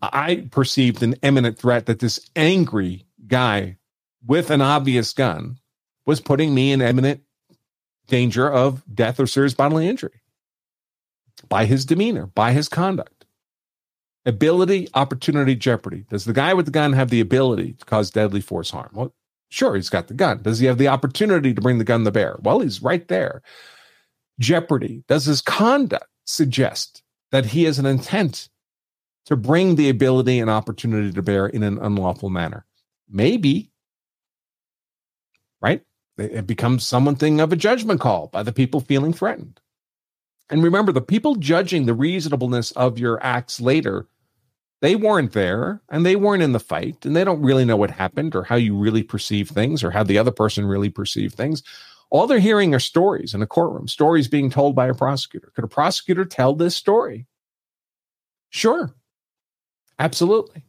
I 0.02 0.48
perceived 0.50 1.02
an 1.02 1.14
imminent 1.22 1.58
threat 1.58 1.86
that 1.86 2.00
this 2.00 2.20
angry 2.36 3.06
guy 3.26 3.78
with 4.26 4.50
an 4.50 4.60
obvious 4.60 5.12
gun 5.12 5.58
was 6.06 6.20
putting 6.20 6.54
me 6.54 6.72
in 6.72 6.80
imminent 6.80 7.22
danger 8.08 8.50
of 8.50 8.82
death 8.92 9.20
or 9.20 9.26
serious 9.26 9.54
bodily 9.54 9.88
injury 9.88 10.20
by 11.42 11.64
his 11.64 11.84
demeanor, 11.84 12.26
by 12.26 12.52
his 12.52 12.68
conduct. 12.68 13.24
Ability, 14.26 14.88
opportunity, 14.94 15.54
jeopardy. 15.54 16.04
Does 16.10 16.24
the 16.24 16.32
guy 16.32 16.54
with 16.54 16.66
the 16.66 16.72
gun 16.72 16.92
have 16.92 17.10
the 17.10 17.20
ability 17.20 17.74
to 17.74 17.84
cause 17.84 18.10
deadly 18.10 18.40
force 18.40 18.70
harm? 18.70 18.90
Well, 18.92 19.14
sure, 19.48 19.74
he's 19.74 19.88
got 19.88 20.08
the 20.08 20.14
gun. 20.14 20.42
Does 20.42 20.58
he 20.58 20.66
have 20.66 20.78
the 20.78 20.88
opportunity 20.88 21.54
to 21.54 21.60
bring 21.60 21.78
the 21.78 21.84
gun 21.84 22.04
to 22.04 22.10
bear? 22.10 22.36
Well, 22.42 22.60
he's 22.60 22.82
right 22.82 23.06
there. 23.08 23.42
Jeopardy. 24.38 25.04
Does 25.08 25.24
his 25.24 25.40
conduct 25.40 26.08
suggest 26.24 27.02
that 27.30 27.46
he 27.46 27.64
has 27.64 27.78
an 27.78 27.86
intent 27.86 28.48
to 29.26 29.36
bring 29.36 29.76
the 29.76 29.88
ability 29.88 30.40
and 30.40 30.50
opportunity 30.50 31.12
to 31.12 31.22
bear 31.22 31.46
in 31.46 31.62
an 31.62 31.78
unlawful 31.78 32.28
manner? 32.28 32.66
Maybe. 33.08 33.70
Right? 35.60 35.82
It 36.18 36.46
becomes 36.46 36.86
something 36.86 37.40
of 37.40 37.52
a 37.52 37.56
judgment 37.56 38.00
call 38.00 38.26
by 38.26 38.42
the 38.42 38.52
people 38.52 38.80
feeling 38.80 39.12
threatened. 39.12 39.60
And 40.50 40.62
remember, 40.62 40.92
the 40.92 41.00
people 41.00 41.34
judging 41.34 41.86
the 41.86 41.94
reasonableness 41.94 42.70
of 42.72 42.98
your 42.98 43.22
acts 43.22 43.60
later, 43.60 44.06
they 44.80 44.96
weren't 44.96 45.32
there 45.32 45.82
and 45.90 46.06
they 46.06 46.16
weren't 46.16 46.42
in 46.42 46.52
the 46.52 46.60
fight 46.60 47.04
and 47.04 47.14
they 47.14 47.24
don't 47.24 47.42
really 47.42 47.64
know 47.64 47.76
what 47.76 47.90
happened 47.90 48.34
or 48.34 48.44
how 48.44 48.56
you 48.56 48.76
really 48.76 49.02
perceive 49.02 49.48
things 49.50 49.84
or 49.84 49.90
how 49.90 50.02
the 50.02 50.18
other 50.18 50.30
person 50.30 50.66
really 50.66 50.88
perceived 50.88 51.34
things. 51.34 51.62
All 52.10 52.26
they're 52.26 52.38
hearing 52.38 52.74
are 52.74 52.80
stories 52.80 53.34
in 53.34 53.42
a 53.42 53.46
courtroom, 53.46 53.88
stories 53.88 54.28
being 54.28 54.50
told 54.50 54.74
by 54.74 54.86
a 54.86 54.94
prosecutor. 54.94 55.52
Could 55.54 55.64
a 55.64 55.68
prosecutor 55.68 56.24
tell 56.24 56.54
this 56.54 56.74
story? 56.74 57.26
Sure. 58.50 58.94
Absolutely. 59.98 60.64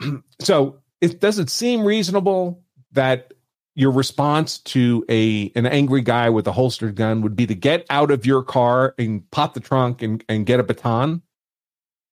so, 0.40 0.78
it 1.00 1.20
does 1.20 1.38
it 1.38 1.48
seem 1.48 1.82
reasonable 1.84 2.62
that 2.92 3.32
your 3.80 3.90
response 3.90 4.58
to 4.58 5.02
a 5.08 5.50
an 5.54 5.64
angry 5.64 6.02
guy 6.02 6.28
with 6.28 6.46
a 6.46 6.52
holstered 6.52 6.94
gun 6.94 7.22
would 7.22 7.34
be 7.34 7.46
to 7.46 7.54
get 7.54 7.86
out 7.88 8.10
of 8.10 8.26
your 8.26 8.42
car 8.42 8.94
and 8.98 9.28
pop 9.30 9.54
the 9.54 9.60
trunk 9.60 10.02
and, 10.02 10.22
and 10.28 10.44
get 10.44 10.60
a 10.60 10.62
baton 10.62 11.22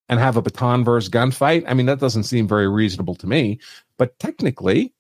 and 0.08 0.18
have 0.18 0.38
a 0.38 0.42
baton 0.42 0.82
versus 0.82 1.10
gunfight. 1.10 1.64
I 1.68 1.74
mean, 1.74 1.84
that 1.84 2.00
doesn't 2.00 2.24
seem 2.24 2.48
very 2.48 2.68
reasonable 2.68 3.14
to 3.16 3.26
me. 3.26 3.60
But 3.98 4.18
technically, 4.18 4.94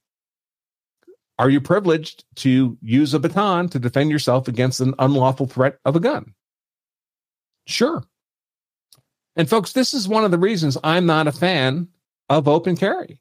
are 1.38 1.48
you 1.48 1.62
privileged 1.62 2.26
to 2.36 2.76
use 2.82 3.14
a 3.14 3.18
baton 3.18 3.70
to 3.70 3.78
defend 3.78 4.10
yourself 4.10 4.46
against 4.46 4.80
an 4.80 4.92
unlawful 4.98 5.46
threat 5.46 5.78
of 5.86 5.96
a 5.96 6.00
gun? 6.00 6.34
Sure. 7.66 8.04
And 9.36 9.48
folks, 9.48 9.72
this 9.72 9.94
is 9.94 10.06
one 10.06 10.24
of 10.24 10.32
the 10.32 10.38
reasons 10.38 10.76
I'm 10.84 11.06
not 11.06 11.28
a 11.28 11.32
fan 11.32 11.88
of 12.28 12.46
open 12.46 12.76
carry. 12.76 13.18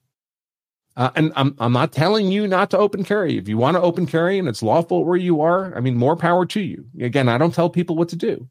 Uh, 0.97 1.11
and 1.15 1.31
I'm 1.35 1.55
I'm 1.59 1.73
not 1.73 1.91
telling 1.91 2.31
you 2.31 2.47
not 2.47 2.71
to 2.71 2.77
open 2.77 3.03
carry. 3.03 3.37
If 3.37 3.47
you 3.47 3.55
want 3.55 3.77
to 3.77 3.81
open 3.81 4.07
carry 4.07 4.39
and 4.39 4.47
it's 4.47 4.63
lawful 4.63 5.05
where 5.05 5.15
you 5.15 5.41
are, 5.41 5.77
I 5.77 5.79
mean, 5.79 5.95
more 5.95 6.15
power 6.15 6.43
to 6.47 6.59
you. 6.59 6.85
Again, 6.99 7.29
I 7.29 7.37
don't 7.37 7.53
tell 7.53 7.69
people 7.69 7.95
what 7.95 8.09
to 8.09 8.15
do. 8.15 8.49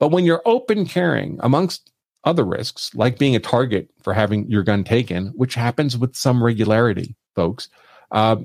But 0.00 0.08
when 0.08 0.24
you're 0.24 0.42
open 0.44 0.84
carrying, 0.84 1.38
amongst 1.40 1.92
other 2.24 2.44
risks, 2.44 2.92
like 2.94 3.20
being 3.20 3.36
a 3.36 3.40
target 3.40 3.88
for 4.02 4.12
having 4.12 4.50
your 4.50 4.64
gun 4.64 4.82
taken, 4.82 5.28
which 5.28 5.54
happens 5.54 5.96
with 5.96 6.16
some 6.16 6.42
regularity, 6.42 7.14
folks, 7.36 7.68
uh, 8.10 8.36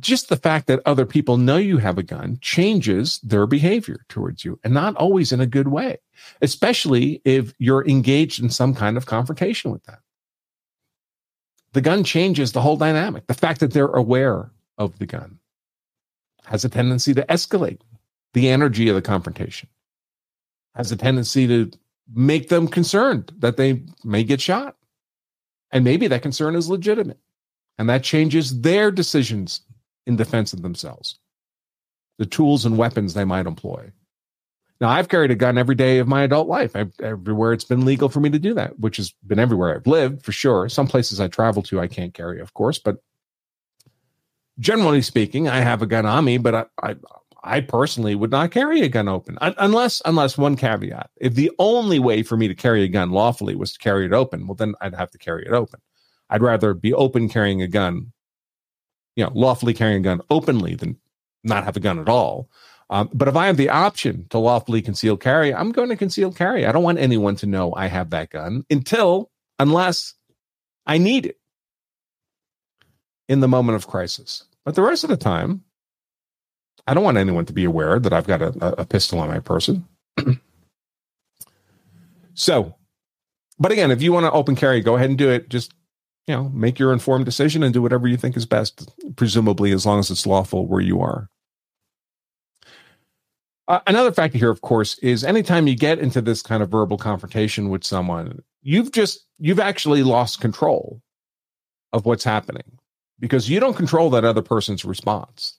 just 0.00 0.28
the 0.28 0.36
fact 0.36 0.66
that 0.66 0.80
other 0.86 1.06
people 1.06 1.36
know 1.36 1.58
you 1.58 1.78
have 1.78 1.98
a 1.98 2.02
gun 2.02 2.38
changes 2.40 3.20
their 3.20 3.46
behavior 3.46 4.04
towards 4.08 4.44
you, 4.44 4.58
and 4.64 4.74
not 4.74 4.96
always 4.96 5.30
in 5.30 5.40
a 5.40 5.46
good 5.46 5.68
way, 5.68 5.98
especially 6.42 7.22
if 7.24 7.54
you're 7.58 7.86
engaged 7.86 8.42
in 8.42 8.50
some 8.50 8.74
kind 8.74 8.96
of 8.96 9.06
confrontation 9.06 9.70
with 9.70 9.84
them 9.84 9.98
the 11.72 11.80
gun 11.80 12.04
changes 12.04 12.52
the 12.52 12.60
whole 12.60 12.76
dynamic. 12.76 13.26
The 13.26 13.34
fact 13.34 13.60
that 13.60 13.72
they're 13.72 13.86
aware 13.86 14.50
of 14.78 14.98
the 14.98 15.06
gun 15.06 15.38
has 16.44 16.64
a 16.64 16.68
tendency 16.68 17.14
to 17.14 17.24
escalate 17.26 17.80
the 18.34 18.48
energy 18.48 18.88
of 18.88 18.94
the 18.94 19.02
confrontation, 19.02 19.68
has 20.74 20.90
a 20.90 20.96
tendency 20.96 21.46
to 21.46 21.70
make 22.12 22.48
them 22.48 22.66
concerned 22.66 23.32
that 23.38 23.56
they 23.56 23.82
may 24.04 24.24
get 24.24 24.40
shot. 24.40 24.76
And 25.72 25.84
maybe 25.84 26.08
that 26.08 26.22
concern 26.22 26.56
is 26.56 26.68
legitimate. 26.68 27.20
And 27.78 27.88
that 27.88 28.02
changes 28.02 28.60
their 28.60 28.90
decisions 28.90 29.60
in 30.06 30.16
defense 30.16 30.52
of 30.52 30.62
themselves, 30.62 31.18
the 32.18 32.26
tools 32.26 32.66
and 32.66 32.76
weapons 32.76 33.14
they 33.14 33.24
might 33.24 33.46
employ. 33.46 33.92
Now, 34.80 34.88
I've 34.88 35.08
carried 35.08 35.30
a 35.30 35.34
gun 35.34 35.58
every 35.58 35.74
day 35.74 35.98
of 35.98 36.08
my 36.08 36.22
adult 36.22 36.48
life, 36.48 36.74
I've, 36.74 36.92
everywhere 37.00 37.52
it's 37.52 37.64
been 37.64 37.84
legal 37.84 38.08
for 38.08 38.20
me 38.20 38.30
to 38.30 38.38
do 38.38 38.54
that, 38.54 38.78
which 38.78 38.96
has 38.96 39.12
been 39.26 39.38
everywhere 39.38 39.74
I've 39.74 39.86
lived 39.86 40.22
for 40.24 40.32
sure. 40.32 40.68
Some 40.70 40.86
places 40.86 41.20
I 41.20 41.28
travel 41.28 41.62
to, 41.64 41.80
I 41.80 41.86
can't 41.86 42.14
carry, 42.14 42.40
of 42.40 42.54
course, 42.54 42.78
but 42.78 42.96
generally 44.58 45.02
speaking, 45.02 45.48
I 45.48 45.60
have 45.60 45.82
a 45.82 45.86
gun 45.86 46.06
on 46.06 46.24
me, 46.24 46.38
but 46.38 46.54
I, 46.54 46.64
I, 46.82 46.96
I 47.44 47.60
personally 47.60 48.14
would 48.14 48.30
not 48.30 48.52
carry 48.52 48.80
a 48.80 48.88
gun 48.88 49.06
open 49.06 49.36
unless, 49.40 50.00
unless 50.06 50.38
one 50.38 50.56
caveat. 50.56 51.10
If 51.16 51.34
the 51.34 51.50
only 51.58 51.98
way 51.98 52.22
for 52.22 52.38
me 52.38 52.48
to 52.48 52.54
carry 52.54 52.82
a 52.82 52.88
gun 52.88 53.10
lawfully 53.10 53.54
was 53.54 53.72
to 53.74 53.78
carry 53.78 54.06
it 54.06 54.12
open, 54.14 54.46
well, 54.46 54.54
then 54.54 54.74
I'd 54.80 54.94
have 54.94 55.10
to 55.10 55.18
carry 55.18 55.44
it 55.44 55.52
open. 55.52 55.80
I'd 56.30 56.42
rather 56.42 56.72
be 56.72 56.94
open 56.94 57.28
carrying 57.28 57.60
a 57.60 57.68
gun, 57.68 58.12
you 59.14 59.24
know, 59.24 59.32
lawfully 59.34 59.74
carrying 59.74 59.98
a 59.98 60.04
gun 60.04 60.20
openly 60.30 60.74
than 60.74 60.96
not 61.44 61.64
have 61.64 61.76
a 61.76 61.80
gun 61.80 61.98
at 61.98 62.08
all. 62.08 62.48
Um, 62.90 63.08
but 63.14 63.28
if 63.28 63.36
I 63.36 63.46
have 63.46 63.56
the 63.56 63.68
option 63.68 64.26
to 64.30 64.38
lawfully 64.38 64.82
conceal 64.82 65.16
carry, 65.16 65.54
I'm 65.54 65.70
going 65.70 65.90
to 65.90 65.96
conceal 65.96 66.32
carry. 66.32 66.66
I 66.66 66.72
don't 66.72 66.82
want 66.82 66.98
anyone 66.98 67.36
to 67.36 67.46
know 67.46 67.72
I 67.72 67.86
have 67.86 68.10
that 68.10 68.30
gun 68.30 68.64
until, 68.68 69.30
unless 69.60 70.14
I 70.86 70.98
need 70.98 71.26
it 71.26 71.38
in 73.28 73.38
the 73.38 73.48
moment 73.48 73.76
of 73.76 73.86
crisis. 73.86 74.44
But 74.64 74.74
the 74.74 74.82
rest 74.82 75.04
of 75.04 75.10
the 75.10 75.16
time, 75.16 75.62
I 76.84 76.94
don't 76.94 77.04
want 77.04 77.16
anyone 77.16 77.46
to 77.46 77.52
be 77.52 77.64
aware 77.64 78.00
that 78.00 78.12
I've 78.12 78.26
got 78.26 78.42
a, 78.42 78.80
a 78.80 78.84
pistol 78.84 79.20
on 79.20 79.28
my 79.28 79.38
person. 79.38 79.86
so, 82.34 82.74
but 83.60 83.70
again, 83.70 83.92
if 83.92 84.02
you 84.02 84.12
want 84.12 84.26
to 84.26 84.32
open 84.32 84.56
carry, 84.56 84.80
go 84.80 84.96
ahead 84.96 85.10
and 85.10 85.18
do 85.18 85.30
it. 85.30 85.48
Just 85.48 85.72
you 86.26 86.34
know, 86.34 86.48
make 86.48 86.78
your 86.78 86.92
informed 86.92 87.24
decision 87.24 87.62
and 87.62 87.72
do 87.72 87.82
whatever 87.82 88.08
you 88.08 88.16
think 88.16 88.36
is 88.36 88.46
best, 88.46 88.88
presumably 89.16 89.70
as 89.70 89.86
long 89.86 90.00
as 90.00 90.10
it's 90.10 90.26
lawful 90.26 90.66
where 90.66 90.80
you 90.80 91.00
are. 91.00 91.28
Uh, 93.70 93.78
another 93.86 94.10
factor 94.10 94.36
here, 94.36 94.50
of 94.50 94.62
course, 94.62 94.98
is 94.98 95.22
anytime 95.22 95.68
you 95.68 95.76
get 95.76 96.00
into 96.00 96.20
this 96.20 96.42
kind 96.42 96.60
of 96.60 96.68
verbal 96.68 96.98
confrontation 96.98 97.68
with 97.68 97.84
someone, 97.84 98.42
you've 98.62 98.90
just, 98.90 99.28
you've 99.38 99.60
actually 99.60 100.02
lost 100.02 100.40
control 100.40 101.00
of 101.92 102.04
what's 102.04 102.24
happening 102.24 102.78
because 103.20 103.48
you 103.48 103.60
don't 103.60 103.76
control 103.76 104.10
that 104.10 104.24
other 104.24 104.42
person's 104.42 104.84
response. 104.84 105.56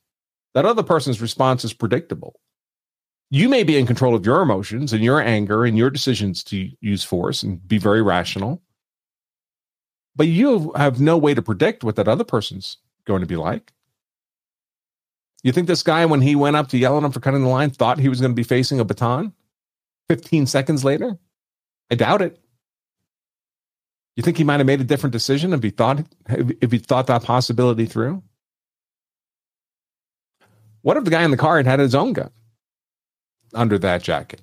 That 0.53 0.65
other 0.65 0.83
person's 0.83 1.21
response 1.21 1.63
is 1.63 1.71
predictable. 1.71 2.37
You 3.29 3.47
may 3.47 3.63
be 3.63 3.77
in 3.77 3.87
control 3.87 4.13
of 4.13 4.25
your 4.25 4.41
emotions 4.41 4.91
and 4.91 5.01
your 5.01 5.21
anger 5.21 5.63
and 5.63 5.77
your 5.77 5.89
decisions 5.89 6.43
to 6.45 6.69
use 6.81 7.05
force 7.05 7.43
and 7.43 7.65
be 7.65 7.77
very 7.77 8.01
rational, 8.01 8.61
but 10.17 10.27
you 10.27 10.73
have 10.75 10.99
no 10.99 11.17
way 11.17 11.33
to 11.33 11.41
predict 11.41 11.85
what 11.85 11.95
that 11.95 12.09
other 12.09 12.25
person's 12.25 12.75
going 13.05 13.21
to 13.21 13.25
be 13.25 13.37
like. 13.37 13.71
You 15.43 15.51
think 15.51 15.67
this 15.67 15.83
guy, 15.83 16.05
when 16.05 16.21
he 16.21 16.35
went 16.35 16.55
up 16.55 16.67
to 16.69 16.77
yell 16.77 16.97
at 16.97 17.03
him 17.03 17.11
for 17.11 17.19
cutting 17.19 17.41
the 17.41 17.49
line, 17.49 17.71
thought 17.71 17.99
he 17.99 18.09
was 18.09 18.21
going 18.21 18.31
to 18.31 18.35
be 18.35 18.43
facing 18.43 18.79
a 18.79 18.85
baton, 18.85 19.33
15 20.09 20.45
seconds 20.45 20.83
later? 20.83 21.17
I 21.89 21.95
doubt 21.95 22.21
it. 22.21 22.39
You 24.15 24.23
think 24.23 24.37
he 24.37 24.43
might 24.43 24.59
have 24.59 24.67
made 24.67 24.81
a 24.81 24.85
different 24.85 25.13
decision 25.13 25.53
if 25.53 25.63
he 25.63 25.69
thought 25.69 26.05
if 26.27 26.71
he 26.71 26.77
thought 26.77 27.07
that 27.07 27.23
possibility 27.23 27.85
through? 27.85 28.21
What 30.81 30.97
if 30.97 31.05
the 31.05 31.11
guy 31.11 31.23
in 31.23 31.31
the 31.31 31.37
car 31.37 31.57
had 31.57 31.65
had 31.65 31.79
his 31.79 31.95
own 31.95 32.13
gun 32.13 32.31
under 33.53 33.77
that 33.79 34.03
jacket? 34.03 34.41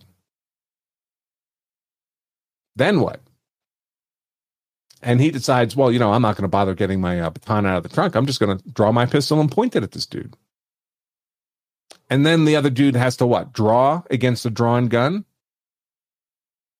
Then 2.76 3.00
what? 3.00 3.20
And 5.02 5.20
he 5.20 5.30
decides, 5.30 5.76
well, 5.76 5.92
you 5.92 5.98
know, 5.98 6.12
I'm 6.12 6.22
not 6.22 6.36
going 6.36 6.42
to 6.42 6.48
bother 6.48 6.74
getting 6.74 7.00
my 7.00 7.20
uh, 7.20 7.30
baton 7.30 7.66
out 7.66 7.76
of 7.76 7.82
the 7.82 7.88
trunk. 7.88 8.14
I'm 8.14 8.26
just 8.26 8.40
going 8.40 8.56
to 8.56 8.68
draw 8.70 8.90
my 8.90 9.06
pistol 9.06 9.40
and 9.40 9.50
point 9.50 9.76
it 9.76 9.82
at 9.82 9.92
this 9.92 10.06
dude. 10.06 10.36
And 12.10 12.24
then 12.24 12.44
the 12.44 12.56
other 12.56 12.70
dude 12.70 12.96
has 12.96 13.16
to 13.18 13.26
what? 13.26 13.52
Draw 13.52 14.02
against 14.10 14.46
a 14.46 14.50
drawn 14.50 14.88
gun? 14.88 15.24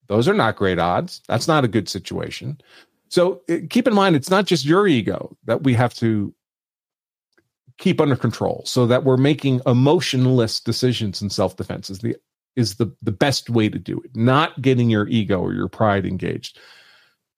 Those 0.07 0.27
are 0.27 0.35
not 0.35 0.57
great 0.57 0.79
odds. 0.79 1.21
That's 1.29 1.49
not 1.49 1.65
a 1.65 1.69
good 1.69 1.89
situation. 1.89 2.61
So 3.09 3.43
uh, 3.51 3.57
keep 3.69 3.87
in 3.87 3.95
mind, 3.95 4.17
it's 4.17 4.31
not 4.31 4.47
just 4.47 4.65
your 4.65 4.87
ego 4.87 5.37
that 5.45 5.63
we 5.63 5.75
have 5.75 5.95
to 5.95 6.35
keep 7.79 8.01
under 8.01 8.17
control 8.17 8.63
so 8.67 8.87
that 8.87 9.05
we're 9.05 9.17
making 9.17 9.61
emotionless 9.67 10.61
decisions 10.61 11.23
in 11.23 11.31
self-defense 11.31 11.91
is 11.91 12.01
the 12.01 12.17
is 12.57 12.75
the 12.75 12.93
the 13.03 13.13
best 13.13 13.49
way 13.49 13.69
to 13.69 13.79
do 13.79 14.01
it 14.05 14.15
not 14.17 14.61
getting 14.61 14.91
your 14.91 15.07
ego 15.09 15.41
or 15.41 15.55
your 15.55 15.69
pride 15.69 16.05
engaged 16.05 16.59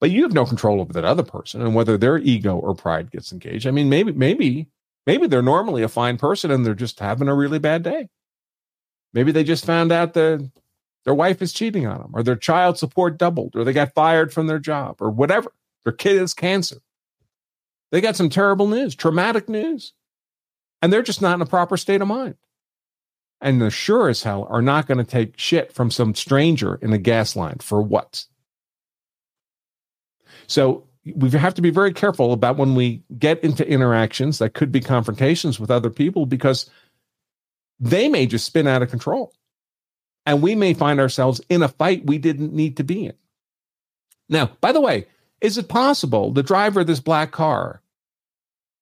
but 0.01 0.11
you 0.11 0.23
have 0.23 0.33
no 0.33 0.47
control 0.47 0.81
over 0.81 0.95
that 0.95 1.05
other 1.05 1.23
person 1.23 1.61
and 1.61 1.75
whether 1.75 1.99
their 1.99 2.17
ego 2.19 2.57
or 2.57 2.75
pride 2.75 3.11
gets 3.11 3.33
engaged 3.33 3.67
i 3.67 3.71
mean 3.71 3.91
maybe 3.91 4.13
maybe 4.13 4.67
maybe 5.11 5.27
they're 5.27 5.43
normally 5.43 5.83
a 5.83 5.89
fine 5.89 6.17
person 6.17 6.51
and 6.51 6.65
they're 6.65 6.75
just 6.75 7.01
having 7.01 7.29
a 7.29 7.35
really 7.35 7.59
bad 7.59 7.83
day 7.83 8.09
maybe 9.13 9.33
they 9.33 9.45
just 9.45 9.67
found 9.67 9.91
out 9.91 10.15
that 10.15 10.51
their 11.05 11.15
wife 11.15 11.43
is 11.43 11.53
cheating 11.53 11.87
on 11.87 11.99
them 11.99 12.11
or 12.13 12.23
their 12.23 12.37
child 12.37 12.79
support 12.79 13.19
doubled 13.19 13.57
or 13.57 13.65
they 13.65 13.73
got 13.73 13.95
fired 13.95 14.33
from 14.33 14.47
their 14.47 14.59
job 14.59 14.97
or 15.01 15.11
whatever 15.11 15.53
their 15.85 15.93
kid 15.93 16.19
has 16.19 16.35
cancer 16.35 16.77
they 17.91 18.01
got 18.01 18.17
some 18.17 18.29
terrible 18.29 18.67
news 18.67 18.95
traumatic 18.95 19.49
news 19.49 19.93
and 20.83 20.93
they're 20.93 21.03
just 21.03 21.23
not 21.23 21.35
in 21.35 21.43
a 21.43 21.47
proper 21.47 21.77
state 21.77 22.01
of 22.01 22.09
mind. 22.09 22.37
And 23.41 23.61
the 23.61 23.71
sure 23.71 24.09
as 24.09 24.23
hell 24.23 24.47
are 24.51 24.63
not 24.63 24.87
going 24.87 24.99
to 24.99 25.05
take 25.05 25.39
shit 25.39 25.73
from 25.73 25.91
some 25.91 26.15
stranger 26.15 26.75
in 26.83 26.93
a 26.93 26.99
gas 26.99 27.37
line 27.37 27.59
for 27.61 27.81
what? 27.81 28.25
So 30.47 30.85
we 31.05 31.31
have 31.31 31.55
to 31.55 31.63
be 31.63 31.71
very 31.71 31.93
careful 31.93 32.33
about 32.33 32.57
when 32.57 32.75
we 32.75 33.03
get 33.19 33.43
into 33.43 33.67
interactions 33.67 34.39
that 34.39 34.55
could 34.55 34.71
be 34.71 34.81
confrontations 34.81 35.59
with 35.59 35.71
other 35.71 35.91
people 35.91 36.27
because 36.27 36.69
they 37.79 38.09
may 38.09 38.27
just 38.27 38.45
spin 38.45 38.67
out 38.67 38.83
of 38.83 38.91
control. 38.91 39.33
And 40.27 40.43
we 40.43 40.55
may 40.55 40.75
find 40.75 41.01
ourselves 41.01 41.41
in 41.49 41.63
a 41.63 41.69
fight 41.69 42.07
we 42.07 42.19
didn't 42.19 42.53
need 42.53 42.77
to 42.77 42.85
be 42.85 43.07
in. 43.07 43.15
Now, 44.29 44.51
by 44.61 44.73
the 44.73 44.81
way, 44.81 45.07
is 45.41 45.57
it 45.57 45.69
possible 45.69 46.31
the 46.31 46.43
driver 46.43 46.81
of 46.81 46.87
this 46.87 47.01
black 47.01 47.33
car 47.33 47.81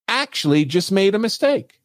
actually 0.08 0.64
just 0.64 0.90
made 0.90 1.14
a 1.14 1.18
mistake? 1.18 1.80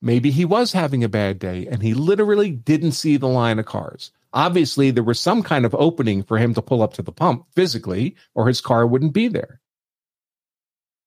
Maybe 0.00 0.30
he 0.30 0.44
was 0.44 0.72
having 0.72 1.02
a 1.02 1.08
bad 1.08 1.40
day 1.40 1.66
and 1.66 1.82
he 1.82 1.94
literally 1.94 2.50
didn't 2.52 2.92
see 2.92 3.16
the 3.16 3.26
line 3.26 3.58
of 3.58 3.66
cars. 3.66 4.12
Obviously, 4.32 4.90
there 4.90 5.04
was 5.04 5.20
some 5.20 5.42
kind 5.42 5.64
of 5.64 5.74
opening 5.74 6.22
for 6.22 6.38
him 6.38 6.54
to 6.54 6.62
pull 6.62 6.82
up 6.82 6.94
to 6.94 7.02
the 7.02 7.12
pump 7.12 7.46
physically, 7.54 8.16
or 8.34 8.46
his 8.46 8.60
car 8.60 8.86
wouldn't 8.86 9.12
be 9.12 9.28
there. 9.28 9.60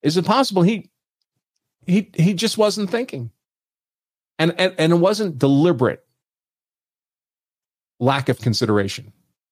Is 0.01 0.17
it 0.17 0.25
possible 0.25 0.61
he 0.61 0.89
he 1.85 2.09
he 2.13 2.33
just 2.33 2.57
wasn't 2.57 2.89
thinking? 2.89 3.31
And 4.37 4.53
and, 4.59 4.73
and 4.77 4.93
it 4.93 4.97
wasn't 4.97 5.37
deliberate 5.37 6.03
lack 7.99 8.29
of 8.29 8.39
consideration 8.39 9.11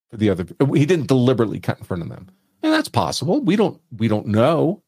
for 0.10 0.17
the 0.17 0.30
other 0.30 0.45
he 0.73 0.86
didn't 0.86 1.08
deliberately 1.08 1.60
cut 1.60 1.77
in 1.77 1.84
front 1.84 2.03
of 2.03 2.10
them. 2.10 2.30
And 2.63 2.73
that's 2.73 2.89
possible. 2.89 3.41
We 3.41 3.56
don't 3.56 3.80
we 3.95 4.08
don't 4.08 4.27
know. 4.27 4.84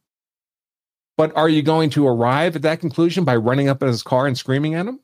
But 1.18 1.36
are 1.36 1.50
you 1.50 1.62
going 1.62 1.90
to 1.92 2.08
arrive 2.08 2.56
at 2.56 2.62
that 2.62 2.80
conclusion 2.80 3.26
by 3.26 3.36
running 3.36 3.68
up 3.68 3.82
in 3.82 3.90
his 3.90 4.04
car 4.04 4.26
and 4.26 4.38
screaming 4.38 4.76
at 4.76 4.88
him? 4.88 5.02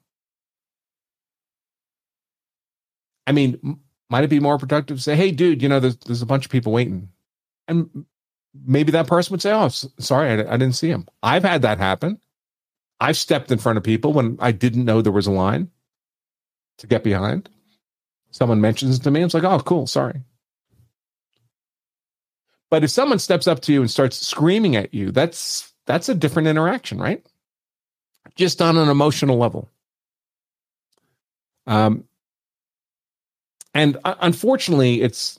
I 3.28 3.32
mean, 3.32 3.80
might 4.10 4.24
it 4.24 4.30
be 4.30 4.40
more 4.40 4.58
productive 4.58 4.98
to 4.98 5.04
say, 5.04 5.16
"Hey, 5.16 5.32
dude, 5.32 5.62
you 5.62 5.70
know, 5.70 5.80
there's 5.80 5.98
there's 5.98 6.22
a 6.22 6.28
bunch 6.28 6.46
of 6.46 6.52
people 6.52 6.72
waiting," 6.72 7.10
and 7.68 8.06
maybe 8.66 8.92
that 8.92 9.08
person 9.08 9.34
would 9.34 9.42
say, 9.42 9.52
"Oh, 9.52 9.70
sorry, 9.70 10.30
I, 10.30 10.54
I 10.54 10.58
didn't 10.58 10.76
see 10.76 10.90
him." 10.90 11.08
I've 11.24 11.44
had 11.44 11.62
that 11.64 11.80
happen. 11.80 12.20
I've 13.00 13.18
stepped 13.18 13.52
in 13.52 13.58
front 13.58 13.78
of 13.78 13.84
people 13.84 14.14
when 14.14 14.38
I 14.40 14.52
didn't 14.52 14.86
know 14.86 15.02
there 15.02 15.12
was 15.12 15.28
a 15.28 15.32
line 15.32 15.70
to 16.78 16.88
get 16.88 17.04
behind. 17.04 17.50
Someone 18.32 18.62
mentions 18.62 18.98
it 18.98 19.04
to 19.04 19.12
me, 19.12 19.24
it's 19.24 19.34
like, 19.34 19.44
"Oh, 19.44 19.60
cool, 19.60 19.88
sorry." 19.88 20.22
But 22.70 22.84
if 22.84 22.90
someone 22.90 23.20
steps 23.20 23.48
up 23.48 23.62
to 23.62 23.74
you 23.74 23.82
and 23.82 23.90
starts 23.90 24.18
screaming 24.18 24.76
at 24.76 24.94
you, 24.94 25.12
that's 25.12 25.74
that's 25.86 26.10
a 26.10 26.16
different 26.16 26.48
interaction, 26.48 26.98
right? 26.98 27.26
Just 28.36 28.62
on 28.62 28.78
an 28.78 28.90
emotional 28.90 29.38
level. 29.38 29.70
Um, 31.68 32.04
and 33.76 33.98
uh, 34.04 34.16
unfortunately, 34.22 35.02
it's 35.04 35.38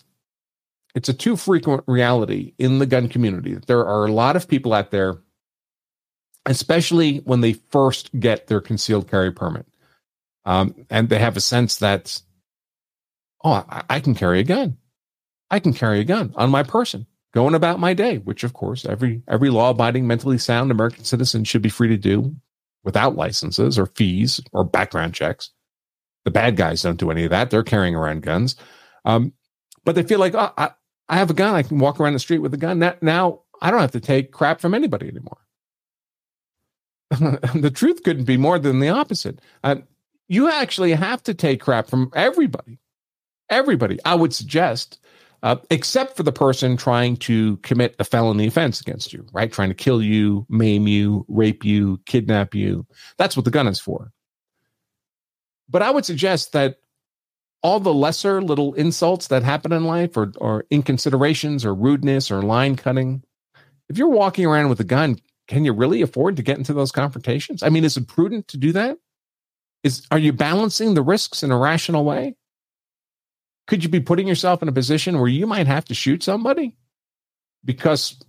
it's 0.94 1.08
a 1.08 1.14
too 1.14 1.36
frequent 1.36 1.82
reality 1.86 2.54
in 2.58 2.78
the 2.78 2.86
gun 2.86 3.08
community. 3.08 3.56
There 3.66 3.84
are 3.84 4.06
a 4.06 4.12
lot 4.12 4.36
of 4.36 4.46
people 4.46 4.72
out 4.72 4.92
there, 4.92 5.18
especially 6.46 7.18
when 7.18 7.40
they 7.40 7.54
first 7.54 8.18
get 8.18 8.46
their 8.46 8.60
concealed 8.60 9.10
carry 9.10 9.32
permit, 9.32 9.66
um, 10.44 10.86
and 10.88 11.08
they 11.08 11.18
have 11.18 11.36
a 11.36 11.40
sense 11.40 11.76
that, 11.76 12.22
oh, 13.42 13.64
I, 13.68 13.82
I 13.90 14.00
can 14.00 14.14
carry 14.14 14.40
a 14.40 14.44
gun. 14.44 14.76
I 15.50 15.58
can 15.58 15.72
carry 15.72 16.00
a 16.00 16.04
gun 16.04 16.32
on 16.36 16.50
my 16.50 16.62
person 16.62 17.06
going 17.32 17.54
about 17.54 17.78
my 17.78 17.92
day, 17.92 18.18
which 18.18 18.44
of 18.44 18.52
course 18.52 18.84
every 18.84 19.22
every 19.28 19.50
law-abiding, 19.50 20.06
mentally 20.06 20.38
sound 20.38 20.70
American 20.70 21.04
citizen 21.04 21.44
should 21.44 21.62
be 21.62 21.68
free 21.68 21.88
to 21.88 21.96
do 21.96 22.34
without 22.82 23.16
licenses 23.16 23.78
or 23.78 23.86
fees 23.86 24.40
or 24.52 24.64
background 24.64 25.14
checks. 25.14 25.50
The 26.26 26.30
bad 26.32 26.56
guys 26.56 26.82
don't 26.82 26.98
do 26.98 27.10
any 27.10 27.24
of 27.24 27.30
that; 27.30 27.50
they're 27.50 27.62
carrying 27.62 27.94
around 27.94 28.22
guns, 28.22 28.56
um, 29.04 29.32
but 29.84 29.94
they 29.94 30.02
feel 30.02 30.18
like, 30.18 30.34
oh, 30.34 30.52
I, 30.58 30.70
I 31.08 31.16
have 31.16 31.30
a 31.30 31.34
gun; 31.34 31.54
I 31.54 31.62
can 31.62 31.78
walk 31.78 31.98
around 31.98 32.12
the 32.12 32.18
street 32.18 32.40
with 32.40 32.52
a 32.52 32.58
gun. 32.58 32.78
Now, 33.00 33.40
I 33.62 33.70
don't 33.70 33.80
have 33.80 33.92
to 33.92 34.00
take 34.00 34.32
crap 34.32 34.60
from 34.60 34.74
anybody 34.74 35.08
anymore. 35.08 35.38
the 37.54 37.70
truth 37.72 38.02
couldn't 38.02 38.24
be 38.24 38.36
more 38.36 38.58
than 38.58 38.80
the 38.80 38.88
opposite. 38.88 39.40
Uh, 39.64 39.76
you 40.28 40.50
actually 40.50 40.92
have 40.92 41.22
to 41.22 41.32
take 41.32 41.60
crap 41.60 41.88
from 41.88 42.10
everybody. 42.14 42.80
Everybody. 43.48 43.98
I 44.04 44.16
would 44.16 44.34
suggest 44.34 44.98
uh, 45.42 45.56
except 45.70 46.16
for 46.16 46.24
the 46.24 46.32
person 46.32 46.76
trying 46.76 47.16
to 47.16 47.56
commit 47.58 47.94
a 48.00 48.04
felony 48.04 48.48
offense 48.48 48.80
against 48.80 49.12
you, 49.12 49.24
right? 49.32 49.52
Trying 49.52 49.68
to 49.68 49.74
kill 49.74 50.02
you, 50.02 50.44
maim 50.48 50.88
you, 50.88 51.24
rape 51.28 51.64
you, 51.64 52.00
kidnap 52.06 52.54
you. 52.54 52.84
That's 53.18 53.36
what 53.36 53.44
the 53.44 53.50
gun 53.52 53.68
is 53.68 53.78
for. 53.78 54.12
But 55.68 55.82
I 55.82 55.90
would 55.90 56.04
suggest 56.04 56.52
that 56.52 56.78
all 57.62 57.80
the 57.80 57.94
lesser 57.94 58.40
little 58.40 58.74
insults 58.74 59.28
that 59.28 59.42
happen 59.42 59.72
in 59.72 59.84
life 59.84 60.16
or, 60.16 60.32
or 60.38 60.64
inconsiderations 60.70 61.64
or 61.64 61.74
rudeness 61.74 62.30
or 62.30 62.42
line 62.42 62.76
cutting, 62.76 63.22
if 63.88 63.98
you're 63.98 64.08
walking 64.08 64.46
around 64.46 64.68
with 64.68 64.80
a 64.80 64.84
gun, 64.84 65.16
can 65.48 65.64
you 65.64 65.72
really 65.72 66.02
afford 66.02 66.36
to 66.36 66.42
get 66.42 66.58
into 66.58 66.72
those 66.72 66.92
confrontations? 66.92 67.62
I 67.62 67.68
mean, 67.68 67.84
is 67.84 67.96
it 67.96 68.08
prudent 68.08 68.48
to 68.48 68.56
do 68.56 68.72
that? 68.72 68.98
Is 69.82 70.06
are 70.10 70.18
you 70.18 70.32
balancing 70.32 70.94
the 70.94 71.02
risks 71.02 71.42
in 71.42 71.50
a 71.50 71.58
rational 71.58 72.04
way? 72.04 72.34
could 73.66 73.82
you 73.82 73.90
be 73.90 74.00
putting 74.00 74.28
yourself 74.28 74.62
in 74.62 74.68
a 74.68 74.72
position 74.72 75.18
where 75.18 75.28
you 75.28 75.46
might 75.46 75.66
have 75.66 75.84
to 75.86 75.94
shoot 75.94 76.22
somebody 76.22 76.76
because 77.64 78.20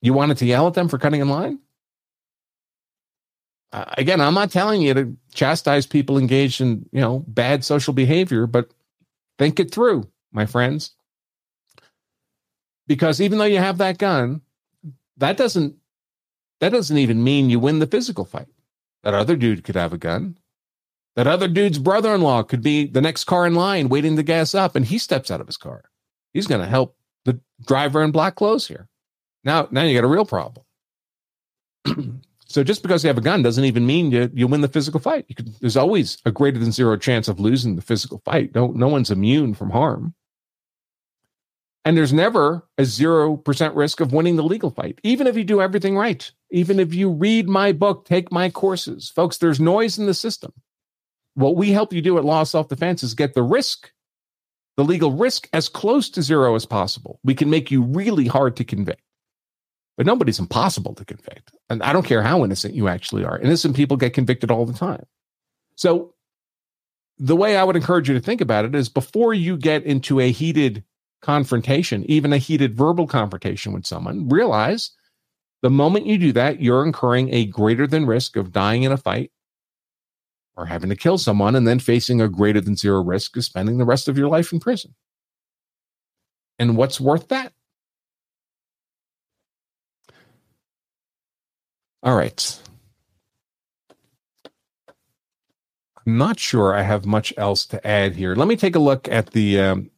you 0.00 0.12
wanted 0.12 0.36
to 0.38 0.46
yell 0.46 0.68
at 0.68 0.74
them 0.74 0.88
for 0.88 0.98
cutting 0.98 1.20
in 1.20 1.28
line? 1.28 1.58
Uh, 3.72 3.84
again, 3.98 4.20
I'm 4.20 4.34
not 4.34 4.50
telling 4.50 4.80
you 4.80 4.94
to 4.94 5.16
chastise 5.34 5.86
people 5.86 6.18
engaged 6.18 6.60
in, 6.60 6.88
you 6.92 7.00
know, 7.00 7.24
bad 7.28 7.64
social 7.64 7.92
behavior, 7.92 8.46
but 8.46 8.70
think 9.38 9.60
it 9.60 9.70
through, 9.70 10.08
my 10.32 10.46
friends. 10.46 10.92
Because 12.86 13.20
even 13.20 13.38
though 13.38 13.44
you 13.44 13.58
have 13.58 13.78
that 13.78 13.98
gun, 13.98 14.40
that 15.18 15.36
doesn't 15.36 15.76
that 16.60 16.70
doesn't 16.70 16.98
even 16.98 17.22
mean 17.22 17.50
you 17.50 17.60
win 17.60 17.78
the 17.78 17.86
physical 17.86 18.24
fight. 18.24 18.48
That 19.02 19.14
other 19.14 19.36
dude 19.36 19.62
could 19.62 19.76
have 19.76 19.92
a 19.92 19.98
gun. 19.98 20.38
That 21.14 21.26
other 21.26 21.48
dude's 21.48 21.78
brother 21.78 22.14
in 22.14 22.20
law 22.20 22.42
could 22.42 22.62
be 22.62 22.86
the 22.86 23.00
next 23.00 23.24
car 23.24 23.46
in 23.46 23.54
line 23.54 23.88
waiting 23.88 24.16
to 24.16 24.22
gas 24.22 24.54
up, 24.54 24.74
and 24.76 24.84
he 24.84 24.98
steps 24.98 25.30
out 25.30 25.40
of 25.40 25.46
his 25.46 25.56
car. 25.56 25.82
He's 26.32 26.46
going 26.46 26.60
to 26.60 26.66
help 26.66 26.96
the 27.24 27.40
driver 27.66 28.02
in 28.02 28.12
black 28.12 28.36
clothes 28.36 28.66
here. 28.66 28.88
Now, 29.44 29.68
now 29.70 29.82
you 29.82 29.98
got 29.98 30.04
a 30.04 30.10
real 30.10 30.24
problem. 30.24 30.64
so 32.48 32.64
just 32.64 32.82
because 32.82 33.04
you 33.04 33.08
have 33.08 33.18
a 33.18 33.22
gun 33.22 33.42
doesn't 33.42 33.64
even 33.64 33.86
mean 33.86 34.10
you 34.10 34.30
you 34.32 34.46
win 34.46 34.60
the 34.60 34.68
physical 34.68 35.00
fight. 35.00 35.26
There's 35.60 35.76
always 35.76 36.18
a 36.24 36.32
greater 36.32 36.58
than 36.58 36.72
zero 36.72 36.96
chance 36.96 37.28
of 37.28 37.40
losing 37.40 37.76
the 37.76 37.82
physical 37.82 38.22
fight. 38.24 38.54
No, 38.54 38.68
no 38.68 38.88
one's 38.88 39.10
immune 39.10 39.54
from 39.54 39.70
harm. 39.70 40.14
And 41.84 41.96
there's 41.96 42.12
never 42.12 42.66
a 42.76 42.82
0% 42.82 43.74
risk 43.74 44.00
of 44.00 44.12
winning 44.12 44.36
the 44.36 44.42
legal 44.42 44.70
fight, 44.70 44.98
even 45.04 45.26
if 45.26 45.36
you 45.36 45.44
do 45.44 45.62
everything 45.62 45.96
right. 45.96 46.30
Even 46.50 46.80
if 46.80 46.92
you 46.92 47.08
read 47.08 47.48
my 47.48 47.72
book, 47.72 48.04
take 48.04 48.30
my 48.30 48.50
courses. 48.50 49.08
Folks, 49.08 49.38
there's 49.38 49.60
noise 49.60 49.96
in 49.96 50.04
the 50.04 50.12
system. 50.12 50.52
What 51.34 51.56
we 51.56 51.70
help 51.70 51.92
you 51.92 52.02
do 52.02 52.18
at 52.18 52.24
Law 52.24 52.44
Self 52.44 52.68
Defense 52.68 53.02
is 53.02 53.14
get 53.14 53.32
the 53.32 53.42
risk 53.42 53.90
the 54.78 54.84
legal 54.84 55.10
risk 55.10 55.48
as 55.52 55.68
close 55.68 56.08
to 56.08 56.22
zero 56.22 56.54
as 56.54 56.64
possible. 56.64 57.18
We 57.24 57.34
can 57.34 57.50
make 57.50 57.68
you 57.72 57.82
really 57.82 58.28
hard 58.28 58.54
to 58.56 58.64
convict, 58.64 59.02
but 59.98 60.06
nobody's 60.06 60.38
impossible 60.38 60.94
to 60.94 61.04
convict. 61.04 61.52
And 61.68 61.82
I 61.82 61.92
don't 61.92 62.06
care 62.06 62.22
how 62.22 62.44
innocent 62.44 62.72
you 62.72 62.86
actually 62.86 63.24
are. 63.24 63.36
Innocent 63.40 63.74
people 63.74 63.96
get 63.96 64.14
convicted 64.14 64.48
all 64.48 64.64
the 64.64 64.72
time. 64.72 65.04
So 65.74 66.14
the 67.18 67.34
way 67.34 67.56
I 67.56 67.64
would 67.64 67.74
encourage 67.74 68.08
you 68.08 68.14
to 68.14 68.20
think 68.20 68.40
about 68.40 68.64
it 68.64 68.76
is 68.76 68.88
before 68.88 69.34
you 69.34 69.56
get 69.56 69.82
into 69.82 70.20
a 70.20 70.30
heated 70.30 70.84
confrontation, 71.20 72.08
even 72.08 72.32
a 72.32 72.38
heated 72.38 72.76
verbal 72.76 73.08
confrontation 73.08 73.72
with 73.72 73.86
someone, 73.86 74.28
realize 74.28 74.92
the 75.62 75.70
moment 75.70 76.06
you 76.06 76.16
do 76.16 76.32
that, 76.32 76.62
you're 76.62 76.86
incurring 76.86 77.34
a 77.34 77.46
greater 77.46 77.88
than 77.88 78.06
risk 78.06 78.36
of 78.36 78.52
dying 78.52 78.84
in 78.84 78.92
a 78.92 78.96
fight 78.96 79.32
or 80.56 80.66
having 80.66 80.90
to 80.90 80.96
kill 80.96 81.18
someone 81.18 81.56
and 81.56 81.66
then 81.66 81.80
facing 81.80 82.20
a 82.20 82.28
greater 82.28 82.60
than 82.60 82.76
zero 82.76 83.02
risk 83.02 83.36
of 83.36 83.44
spending 83.44 83.78
the 83.78 83.84
rest 83.84 84.06
of 84.06 84.16
your 84.16 84.28
life 84.28 84.52
in 84.52 84.60
prison. 84.60 84.94
And 86.60 86.76
what's 86.76 87.00
worth 87.00 87.26
that? 87.28 87.52
All 92.08 92.16
right. 92.16 92.58
I'm 96.06 96.16
not 96.16 96.38
sure 96.38 96.74
I 96.74 96.80
have 96.80 97.04
much 97.04 97.34
else 97.36 97.66
to 97.66 97.86
add 97.86 98.14
here. 98.14 98.34
Let 98.34 98.48
me 98.48 98.56
take 98.56 98.74
a 98.76 98.78
look 98.78 99.08
at 99.08 99.32
the 99.32 99.60
um, 99.60 99.90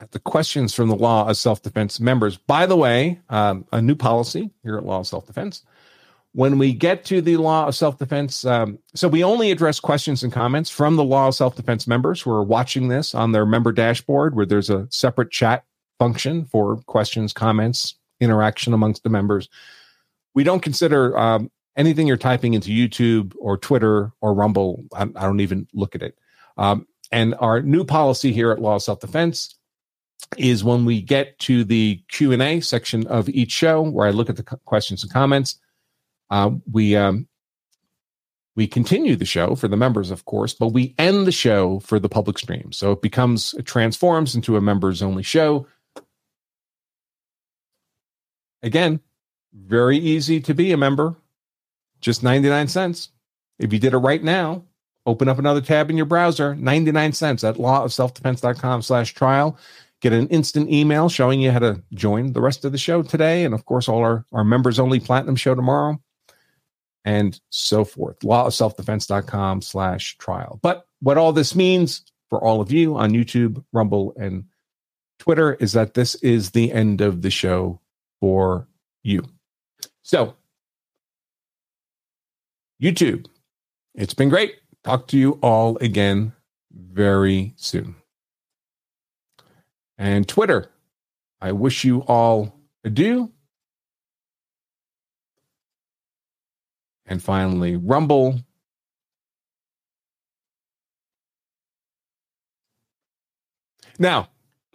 at 0.00 0.10
the 0.10 0.18
questions 0.18 0.74
from 0.74 0.90
the 0.90 0.96
Law 0.96 1.30
of 1.30 1.38
Self 1.38 1.62
Defense 1.62 1.98
members. 1.98 2.36
By 2.36 2.66
the 2.66 2.76
way, 2.76 3.22
um, 3.30 3.64
a 3.72 3.80
new 3.80 3.94
policy 3.94 4.50
here 4.62 4.76
at 4.76 4.84
Law 4.84 5.00
of 5.00 5.06
Self 5.06 5.26
Defense. 5.26 5.62
When 6.32 6.58
we 6.58 6.74
get 6.74 7.06
to 7.06 7.22
the 7.22 7.38
Law 7.38 7.66
of 7.66 7.74
Self 7.74 7.96
Defense, 7.98 8.44
um, 8.44 8.78
so 8.94 9.08
we 9.08 9.24
only 9.24 9.50
address 9.50 9.80
questions 9.80 10.22
and 10.22 10.30
comments 10.30 10.68
from 10.68 10.96
the 10.96 11.04
Law 11.04 11.28
of 11.28 11.34
Self 11.34 11.56
Defense 11.56 11.86
members 11.86 12.20
who 12.20 12.30
are 12.30 12.44
watching 12.44 12.88
this 12.88 13.14
on 13.14 13.32
their 13.32 13.46
member 13.46 13.72
dashboard, 13.72 14.36
where 14.36 14.44
there's 14.44 14.68
a 14.68 14.88
separate 14.90 15.30
chat 15.30 15.64
function 15.98 16.44
for 16.44 16.82
questions, 16.82 17.32
comments, 17.32 17.94
interaction 18.20 18.74
amongst 18.74 19.04
the 19.04 19.08
members. 19.08 19.48
We 20.34 20.44
don't 20.44 20.60
consider 20.60 21.16
um, 21.16 21.50
anything 21.76 22.06
you're 22.06 22.16
typing 22.16 22.54
into 22.54 22.70
YouTube 22.70 23.34
or 23.38 23.56
Twitter 23.56 24.12
or 24.20 24.34
Rumble. 24.34 24.84
I, 24.94 25.02
I 25.02 25.22
don't 25.22 25.40
even 25.40 25.66
look 25.72 25.94
at 25.94 26.02
it. 26.02 26.18
Um, 26.56 26.86
and 27.12 27.34
our 27.38 27.62
new 27.62 27.84
policy 27.84 28.32
here 28.32 28.50
at 28.50 28.60
Law 28.60 28.76
of 28.76 28.82
Self 28.82 29.00
Defense 29.00 29.56
is 30.38 30.64
when 30.64 30.84
we 30.84 31.00
get 31.00 31.38
to 31.38 31.64
the 31.64 32.02
q&a 32.08 32.60
section 32.60 33.06
of 33.06 33.28
each 33.28 33.50
show 33.50 33.82
where 33.82 34.06
i 34.06 34.10
look 34.10 34.30
at 34.30 34.36
the 34.36 34.42
questions 34.42 35.02
and 35.02 35.12
comments 35.12 35.58
uh, 36.30 36.50
we 36.72 36.96
um, 36.96 37.28
we 38.56 38.66
continue 38.66 39.14
the 39.16 39.24
show 39.24 39.54
for 39.54 39.68
the 39.68 39.76
members 39.76 40.10
of 40.10 40.24
course 40.24 40.54
but 40.54 40.68
we 40.68 40.94
end 40.98 41.26
the 41.26 41.32
show 41.32 41.78
for 41.80 41.98
the 41.98 42.08
public 42.08 42.38
stream 42.38 42.72
so 42.72 42.92
it 42.92 43.02
becomes 43.02 43.54
it 43.54 43.66
transforms 43.66 44.34
into 44.34 44.56
a 44.56 44.60
members 44.60 45.02
only 45.02 45.22
show 45.22 45.66
again 48.62 48.98
very 49.54 49.98
easy 49.98 50.40
to 50.40 50.54
be 50.54 50.72
a 50.72 50.76
member 50.76 51.14
just 52.00 52.22
99 52.22 52.68
cents 52.68 53.10
if 53.58 53.72
you 53.72 53.78
did 53.78 53.94
it 53.94 53.98
right 53.98 54.22
now 54.22 54.62
open 55.06 55.28
up 55.28 55.38
another 55.38 55.60
tab 55.60 55.90
in 55.90 55.96
your 55.96 56.06
browser 56.06 56.54
99 56.56 57.12
cents 57.12 57.44
at 57.44 57.56
lawofselfdefense.com 57.56 58.82
slash 58.82 59.14
trial 59.14 59.58
get 60.04 60.12
an 60.12 60.28
instant 60.28 60.70
email 60.70 61.08
showing 61.08 61.40
you 61.40 61.50
how 61.50 61.58
to 61.58 61.82
join 61.94 62.34
the 62.34 62.40
rest 62.40 62.66
of 62.66 62.72
the 62.72 62.78
show 62.78 63.02
today. 63.02 63.42
And 63.42 63.54
of 63.54 63.64
course, 63.64 63.88
all 63.88 64.00
our, 64.00 64.26
our 64.32 64.44
members 64.44 64.78
only 64.78 65.00
platinum 65.00 65.34
show 65.34 65.54
tomorrow 65.54 65.98
and 67.06 67.40
so 67.48 67.86
forth. 67.86 68.18
Lawofselfdefense.com 68.20 69.62
slash 69.62 70.18
trial. 70.18 70.60
But 70.62 70.86
what 71.00 71.16
all 71.16 71.32
this 71.32 71.54
means 71.54 72.04
for 72.28 72.38
all 72.38 72.60
of 72.60 72.70
you 72.70 72.96
on 72.96 73.12
YouTube, 73.12 73.64
Rumble, 73.72 74.12
and 74.18 74.44
Twitter 75.18 75.54
is 75.54 75.72
that 75.72 75.94
this 75.94 76.16
is 76.16 76.50
the 76.50 76.70
end 76.70 77.00
of 77.00 77.22
the 77.22 77.30
show 77.30 77.80
for 78.20 78.68
you. 79.02 79.24
So, 80.04 80.36
YouTube, 82.80 83.26
it's 83.94 84.14
been 84.14 84.28
great. 84.28 84.56
Talk 84.84 85.08
to 85.08 85.18
you 85.18 85.38
all 85.42 85.78
again 85.78 86.34
very 86.70 87.54
soon 87.56 87.96
and 89.96 90.28
Twitter. 90.28 90.70
I 91.40 91.52
wish 91.52 91.84
you 91.84 92.00
all 92.00 92.54
adieu. 92.84 93.32
And 97.06 97.22
finally, 97.22 97.76
Rumble. 97.76 98.40
Now, 103.98 104.28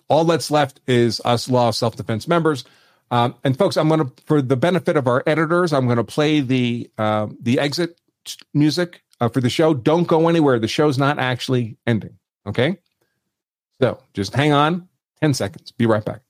all 0.08 0.26
that's 0.26 0.50
left 0.50 0.80
is 0.88 1.22
us 1.24 1.50
law 1.50 1.72
self 1.72 1.96
defense 1.96 2.28
members. 2.28 2.64
Um, 3.12 3.36
and 3.44 3.58
folks, 3.58 3.76
I'm 3.78 3.88
going 3.88 4.06
to, 4.06 4.12
for 4.26 4.42
the 4.42 4.56
benefit 4.56 4.96
of 4.96 5.08
our 5.08 5.24
editors, 5.26 5.74
I'm 5.74 5.86
going 5.86 5.98
to 5.98 6.04
play 6.04 6.42
the 6.42 6.90
uh, 6.98 7.28
the 7.42 7.60
exit 7.60 8.00
music 8.54 9.02
uh, 9.20 9.30
for 9.30 9.42
the 9.42 9.50
show. 9.50 9.74
Don't 9.74 10.08
go 10.08 10.30
anywhere. 10.30 10.60
The 10.60 10.68
show's 10.68 10.98
not 10.98 11.18
actually 11.20 11.78
ending. 11.88 12.18
Okay, 12.46 12.78
so 13.82 14.00
just 14.14 14.34
hang 14.36 14.54
on. 14.54 14.88
10 15.22 15.34
seconds. 15.34 15.72
Be 15.72 15.86
right 15.86 16.04
back. 16.04 16.22